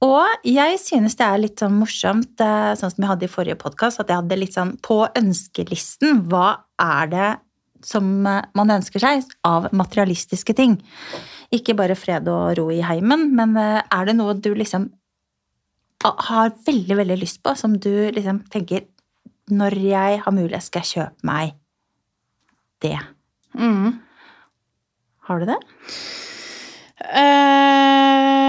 [0.00, 4.00] Og jeg synes det er litt sånn morsomt, sånn som jeg hadde i forrige podkast,
[4.00, 7.30] at jeg hadde litt sånn på ønskelisten Hva er det
[7.84, 10.78] som eh, man ønsker seg av materialistiske ting?
[11.52, 14.88] Ikke bare fred og ro i heimen, men eh, er det noe du liksom
[16.00, 18.86] har veldig, veldig lyst på, som du liksom tenker
[19.52, 21.56] når jeg har mulighet, skal jeg kjøpe meg
[22.80, 22.96] det.
[23.52, 23.98] Mm.
[25.28, 25.58] Har du det?
[27.04, 28.39] Eh,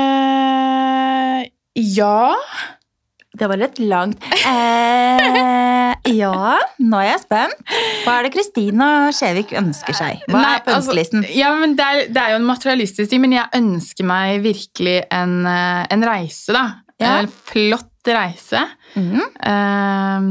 [1.81, 2.35] ja.
[3.31, 4.19] Det var litt langt.
[4.43, 7.61] Eh, ja, nå er jeg spent.
[8.03, 10.19] Hva er det Kristina Skjevik ønsker seg?
[10.27, 11.21] Hva Nei, er på ønskelisten?
[11.23, 14.41] Altså, ja, men det, er, det er jo en materialistisk ting, men jeg ønsker meg
[14.43, 16.65] virkelig en, eh, en reise, da.
[17.01, 17.13] Ja.
[17.23, 18.65] En flott reise.
[18.99, 19.21] Mm.
[19.23, 20.27] Eh,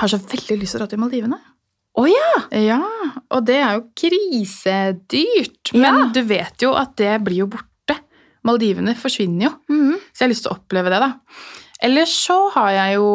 [0.00, 1.38] har så veldig lyst til å dra til Maldivene.
[2.00, 2.30] Å ja!
[2.56, 2.80] Ja,
[3.36, 5.74] og det er jo krisedyrt.
[5.76, 6.06] Men Ja.
[6.14, 7.68] du vet jo at det blir jo borte.
[8.46, 9.52] Maldivene forsvinner jo.
[9.72, 9.98] Mhm.
[10.10, 11.12] Så jeg har lyst til å oppleve det, da.
[11.82, 13.08] Ellers så har jeg jo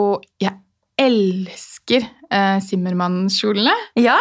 [0.44, 0.56] Jeg
[0.98, 3.76] elsker eh, Simmermann-kjolene.
[4.02, 4.18] Ja.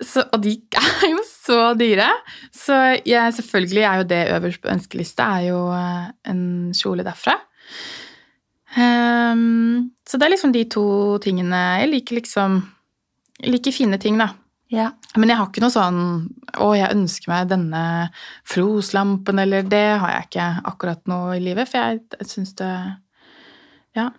[0.00, 2.08] Så, og de er jo så dyre.
[2.54, 6.42] Så jeg, selvfølgelig er jo det øverst på ønskelista, er jo eh, en
[6.76, 7.36] kjole derfra.
[8.76, 10.82] Um, så det er liksom de to
[11.24, 12.58] tingene Jeg liker liksom
[13.40, 14.30] jeg liker fine ting, da.
[14.72, 14.90] Ja.
[15.14, 15.98] Men jeg har ikke noe sånn
[16.58, 17.82] Å, jeg ønsker meg denne
[18.48, 21.70] Fros-lampen, eller det har jeg ikke akkurat nå i livet.
[21.70, 22.70] For jeg, syns det
[23.96, 24.10] Ja.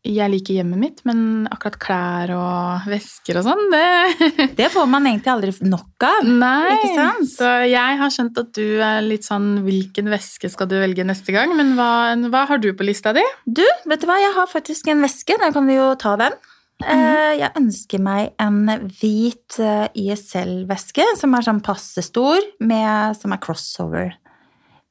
[0.00, 5.04] Jeg liker hjemmet mitt, men akkurat klær og vesker og sånn, det Det får man
[5.10, 6.30] egentlig aldri nok av.
[6.40, 6.70] Nei.
[6.78, 7.28] Ikke sant?
[7.34, 11.34] Så jeg har skjønt at du er litt sånn Hvilken veske skal du velge neste
[11.36, 11.52] gang?
[11.58, 11.90] Men hva,
[12.32, 13.26] hva har du på lista di?
[13.44, 15.36] Du, vet du hva, jeg har faktisk en veske.
[15.42, 16.38] Da kan vi jo ta den.
[16.80, 18.64] Eh, Jeg ønsker meg en
[19.00, 24.14] hvit eh, YSL-veske som er sånn passe stor, med, som er crossover.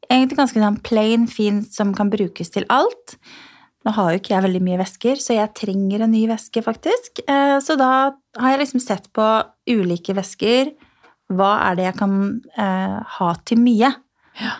[0.09, 3.17] Egentlig ganske sånn plain, fin, som kan brukes til alt.
[3.85, 7.21] Nå har jo ikke jeg veldig mye vesker, så jeg trenger en ny veske, faktisk.
[7.27, 9.27] Eh, Så da har jeg liksom sett på
[9.69, 10.73] ulike vesker.
[11.29, 12.15] Hva er det jeg kan
[12.57, 13.93] eh, ha til mye?
[14.41, 14.55] Ja.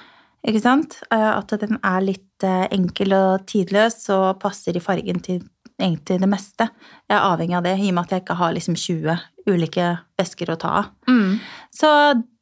[0.47, 0.99] Ikke sant?
[1.11, 5.41] Eh, At den er litt eh, enkel og tidløs og passer i fargen til
[5.79, 6.69] egentlig det meste.
[7.09, 9.19] Jeg er avhengig av det, i og med at jeg ikke har liksom 20
[9.49, 9.87] ulike
[10.19, 10.91] vesker å ta av.
[11.09, 11.39] Mm.
[11.73, 11.89] Så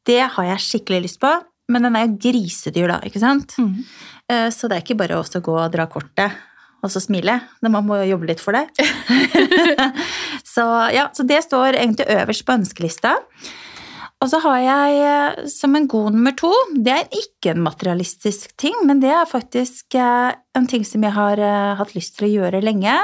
[0.08, 1.32] det har jeg skikkelig lyst på.
[1.68, 3.54] Men den er jo grisedyr, da, ikke sant?
[3.60, 3.82] Mm.
[4.32, 6.32] Eh, Så det er ikke bare å gå og dra kortet
[6.78, 7.40] og så smile.
[7.66, 8.68] Man må jo jobbe litt for det.
[10.54, 10.64] så
[10.94, 13.16] ja, så det står egentlig øverst på ønskelista.
[14.18, 18.56] Og så har jeg eh, som en god nummer to Det er ikke en materialistisk
[18.58, 21.42] ting, men det er faktisk eh, en ting som jeg har
[21.78, 22.96] hatt lyst til å gjøre lenge,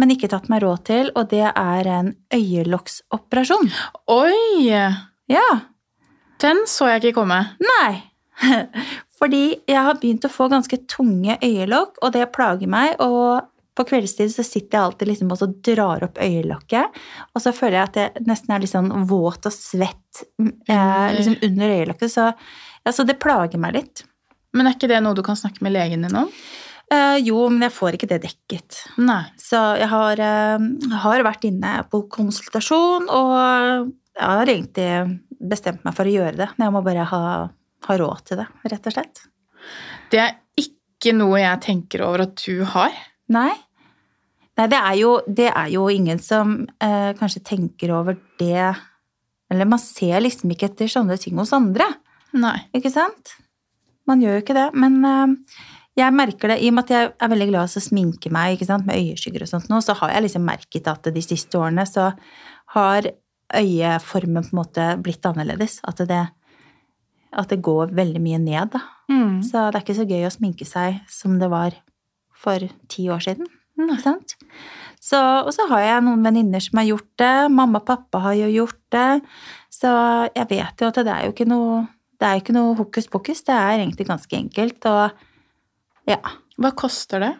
[0.00, 3.70] men ikke tatt meg råd til, og det er en øyelokksoperasjon.
[4.10, 4.66] Oi!
[5.30, 5.48] Ja.
[6.42, 7.40] Den så jeg ikke komme.
[7.62, 7.92] Nei.
[9.20, 12.96] fordi jeg har begynt å få ganske tunge øyelokk, og det plager meg.
[13.04, 16.98] Og på kveldstid så sitter jeg alltid liksom og så drar opp øyelokket,
[17.34, 21.40] og så føler jeg at jeg nesten er litt sånn våt og svett eh, liksom
[21.48, 22.12] under øyelokket.
[22.12, 22.28] Så,
[22.84, 24.04] altså, så det plager meg litt.
[24.54, 26.30] Men er ikke det noe du kan snakke med legen din om?
[26.92, 28.80] Eh, jo, men jeg får ikke det dekket.
[29.00, 29.22] Nei.
[29.40, 30.66] Så jeg har, eh,
[31.04, 36.48] har vært inne på konsultasjon, og jeg har egentlig bestemt meg for å gjøre det.
[36.56, 37.22] Men jeg må bare ha,
[37.88, 39.24] ha råd til det, rett og slett.
[40.12, 42.92] Det er ikke noe jeg tenker over at du har.
[43.32, 43.52] Nei.
[44.54, 48.68] Nei, det er jo, det er jo ingen som eh, kanskje tenker over det
[49.50, 51.88] Eller man ser liksom ikke etter sånne ting hos andre,
[52.38, 52.56] Nei.
[52.74, 53.34] ikke sant?
[54.06, 54.68] Man gjør jo ikke det.
[54.78, 55.58] Men eh,
[55.94, 58.62] jeg merker det, i og med at jeg er veldig glad i å sminke meg
[58.82, 62.10] med øyeskygger og sånt nå, så har jeg liksom merket at de siste årene så
[62.74, 63.10] har
[63.54, 65.78] øyeformen på en måte blitt annerledes.
[65.86, 66.22] At det,
[67.30, 68.82] at det går veldig mye ned, da.
[69.12, 69.42] Mm.
[69.46, 71.76] Så det er ikke så gøy å sminke seg som det var
[72.34, 73.46] for ti år siden.
[73.78, 74.34] Ikke sant?
[75.02, 77.34] Så, og så har jeg noen venninner som har gjort det.
[77.52, 79.10] Mamma og pappa har jo gjort det.
[79.72, 79.90] Så
[80.34, 81.84] jeg vet jo at det er jo ikke noe
[82.14, 83.42] det er ikke noe hokus pokus.
[83.44, 84.86] Det er egentlig ganske enkelt.
[84.88, 85.24] Og
[86.10, 86.20] ja.
[86.60, 87.32] Hva koster det?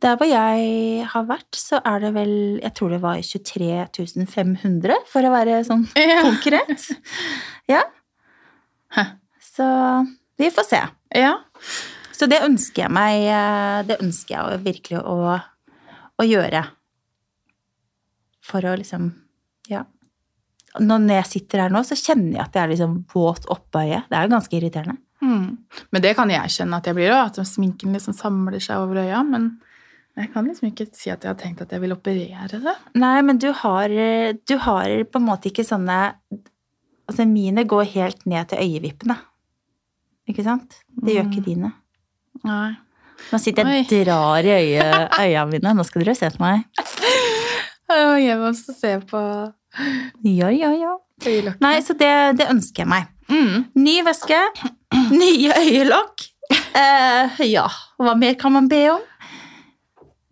[0.00, 2.30] Der hvor jeg har vært, så er det vel
[2.62, 6.22] Jeg tror det var 23 500, for å være sånn Ja.
[6.24, 6.86] konkret.
[7.68, 7.82] Ja.
[8.96, 9.04] Hæ.
[9.44, 9.66] Så
[10.40, 10.80] vi får se.
[11.20, 11.34] Ja.
[12.16, 15.36] Så det ønsker jeg meg eh, Det ønsker jeg virkelig å,
[16.20, 16.64] å gjøre.
[18.44, 19.10] For å liksom
[19.70, 19.84] Ja.
[20.80, 24.04] Når jeg sitter her nå, så kjenner jeg at jeg er liksom våt oppå øyet.
[24.08, 24.96] Det er jo ganske irriterende.
[25.30, 25.80] Mm.
[25.94, 29.02] Men det kan jeg kjenne at jeg blir òg, at sminken liksom samler seg over
[29.04, 29.22] øya.
[29.26, 29.52] Men
[30.18, 32.76] jeg kan liksom ikke si at jeg har tenkt at jeg vil operere det.
[32.98, 33.94] Nei, men du har,
[34.34, 36.00] du har på en måte ikke sånne
[37.10, 39.16] Altså, mine går helt ned til øyevippene.
[40.30, 40.76] Ikke sant?
[40.94, 41.72] Det gjør ikke dine.
[42.46, 42.76] Nei.
[43.32, 44.84] Nå sitter jeg og drar i øye,
[45.24, 45.72] øya mine.
[45.74, 46.62] Nå skal dere se på meg.
[47.90, 49.20] Jeg må også se på
[50.22, 50.94] Ja, ja, ja.
[51.60, 53.10] Nei, så det, det ønsker jeg meg.
[53.26, 53.66] Mm.
[53.74, 54.38] Ny væske,
[55.20, 56.26] nye øyelokk.
[56.50, 57.68] Eh, ja,
[58.00, 59.06] hva mer kan man be om?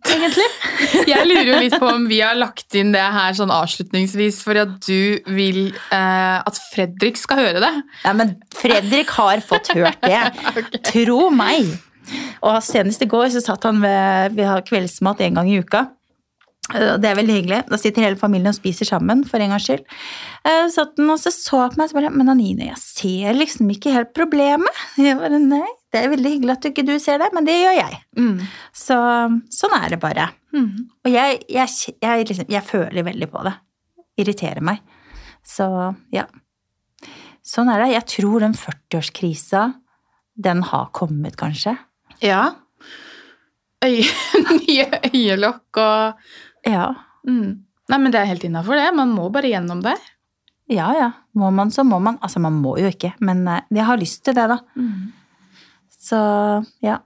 [0.09, 0.45] Egentlig.
[1.11, 4.59] Jeg lurer jo litt på om vi har lagt inn det her sånn avslutningsvis for
[4.61, 7.73] at du vil eh, at Fredrik skal høre det.
[8.05, 10.23] Ja, men Fredrik har fått hørt det.
[10.91, 11.75] Tro meg.
[12.41, 15.85] Og senest i går så satt han ved Vi har kveldsmat en gang i uka.
[16.75, 17.59] Eh, Det er veldig hyggelig.
[17.69, 19.85] Da sitter hele familien og spiser sammen, for en gangs skyld.
[20.71, 21.31] Så den han og så
[21.69, 24.69] på meg og bare Men Anine, jeg ser liksom ikke helt problemet.
[24.97, 27.55] Jeg bare, nei, det er veldig hyggelig at du ikke du ser det, men det
[27.57, 27.97] gjør jeg.
[28.17, 28.43] Mm.
[28.77, 28.97] Så
[29.55, 30.27] sånn er det bare.
[30.53, 30.85] Mm.
[31.05, 33.55] Og jeg, jeg, jeg, liksom, jeg føler veldig på det.
[34.21, 34.83] Irriterer meg.
[35.45, 35.65] Så
[36.13, 36.27] ja.
[37.45, 37.91] Sånn er det.
[37.95, 39.63] Jeg tror den 40-årskrisa,
[40.37, 41.73] den har kommet, kanskje.
[42.21, 42.43] Ja.
[43.85, 44.03] Øy,
[44.61, 46.29] nye øyelokk og
[46.67, 46.93] Ja.
[47.27, 47.65] mm.
[47.89, 48.89] Nei, men det er helt innafor, det.
[48.93, 49.95] Man må bare gjennom det.
[50.69, 51.07] Ja, ja.
[51.33, 52.19] Må man, så må man.
[52.21, 54.59] Altså, man må jo ikke, men eh, jeg har lyst til det, da.
[55.99, 56.19] Så
[56.85, 56.99] ja.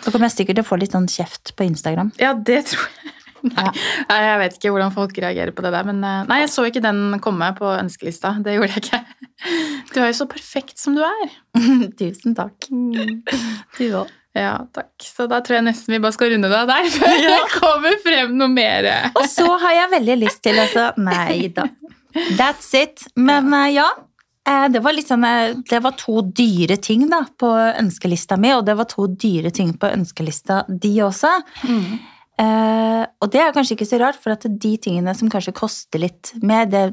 [0.00, 2.14] Så kommer jeg sikkert til å få litt sånn kjeft på Instagram.
[2.20, 3.16] Ja, det tror jeg.
[3.50, 4.16] Nei, Ja.
[4.20, 5.86] Jeg vet ikke hvordan folk reagerer på det der.
[5.88, 8.34] Men eh, nei, jeg så ikke den komme på ønskelista.
[8.44, 9.02] Det gjorde jeg ikke.
[9.94, 11.30] Du er jo så perfekt som du er.
[12.00, 12.68] Tusen takk.
[12.68, 14.10] Du òg.
[14.36, 14.92] Ja, takk.
[15.02, 17.96] Så da tror jeg nesten vi bare skal runde det av der før det kommer
[18.04, 18.86] frem noe mer.
[19.18, 21.66] Og så har jeg veldig lyst til altså Nei da.
[22.38, 23.04] That's it.
[23.18, 23.88] Men eh, ja.
[24.46, 27.50] eh, Det var, eh, det var to dyre ting da på
[27.82, 31.34] ønskelista mi, og det var to dyre ting på ønskelista de også.
[31.66, 31.92] Mm.
[32.40, 36.02] Eh, og det er kanskje ikke så rart, for at de tingene som kanskje koster
[36.06, 36.86] litt mer, det,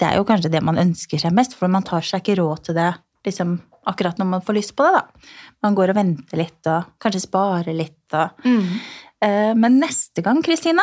[0.00, 2.68] det er jo kanskje det man ønsker seg mest, for man tar seg ikke råd
[2.68, 2.92] til det
[3.26, 5.00] liksom, akkurat når man får lyst på det.
[5.00, 5.28] da.
[5.62, 7.98] Man går og venter litt, og kanskje sparer litt.
[8.12, 8.80] Og, Mm.
[9.22, 10.82] Eh, Men neste gang, Kristina,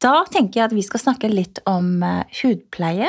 [0.00, 3.08] da tenker jeg at vi skal snakke litt om eh, hudpleie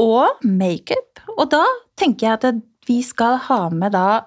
[0.00, 1.20] og makeup.
[1.38, 1.64] Og da
[2.00, 4.22] tenker jeg at vi skal ha med da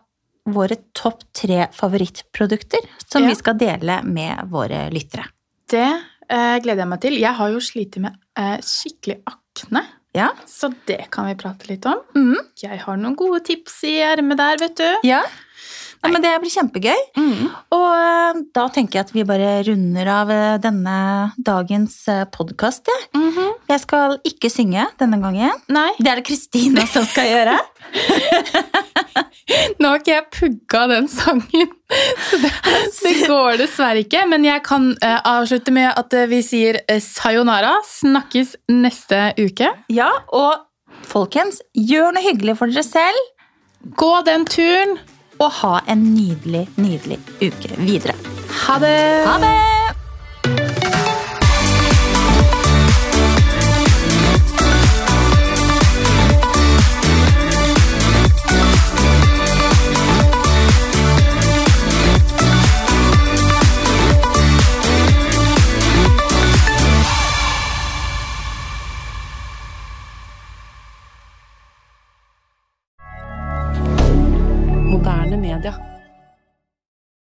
[0.54, 3.30] våre topp tre favorittprodukter som Ja.
[3.30, 5.26] vi skal dele med våre lyttere.
[5.70, 7.14] Det eh, gleder jeg meg til.
[7.20, 10.30] Jeg har jo slitt med eh, skikkelig akne, Ja.
[10.46, 12.02] så det kan vi prate litt om.
[12.16, 12.38] Mm.
[12.62, 15.08] Jeg har noen gode tips i ermet der, vet du.
[15.10, 15.24] Ja.
[16.04, 17.04] Ja, men det blir kjempegøy.
[17.18, 17.50] Mm.
[17.74, 20.98] Og eh, da tenker jeg at vi bare runder av eh, denne
[21.38, 22.04] dagens
[22.36, 22.92] podkast.
[22.92, 23.10] Jeg.
[23.34, 23.54] -hmm.
[23.70, 25.62] jeg skal ikke synge denne gangen.
[25.68, 27.58] Nei, Det er det Kristina som skal gjøre.
[29.80, 31.72] nå har ikke jeg pugga den sangen,
[32.28, 32.52] så det,
[33.04, 34.26] det går dessverre ikke.
[34.30, 37.76] Men jeg kan eh, avslutte med at eh, vi sier eh, sayonara.
[37.88, 39.74] Snakkes neste uke.
[39.94, 40.68] Ja, og
[41.10, 43.30] folkens, gjør noe hyggelig for dere selv.
[44.00, 44.98] Gå den turen.
[45.44, 48.16] Og ha en nydelig, nydelig uke videre.
[48.64, 48.98] Ha det.
[49.28, 49.73] Ha det!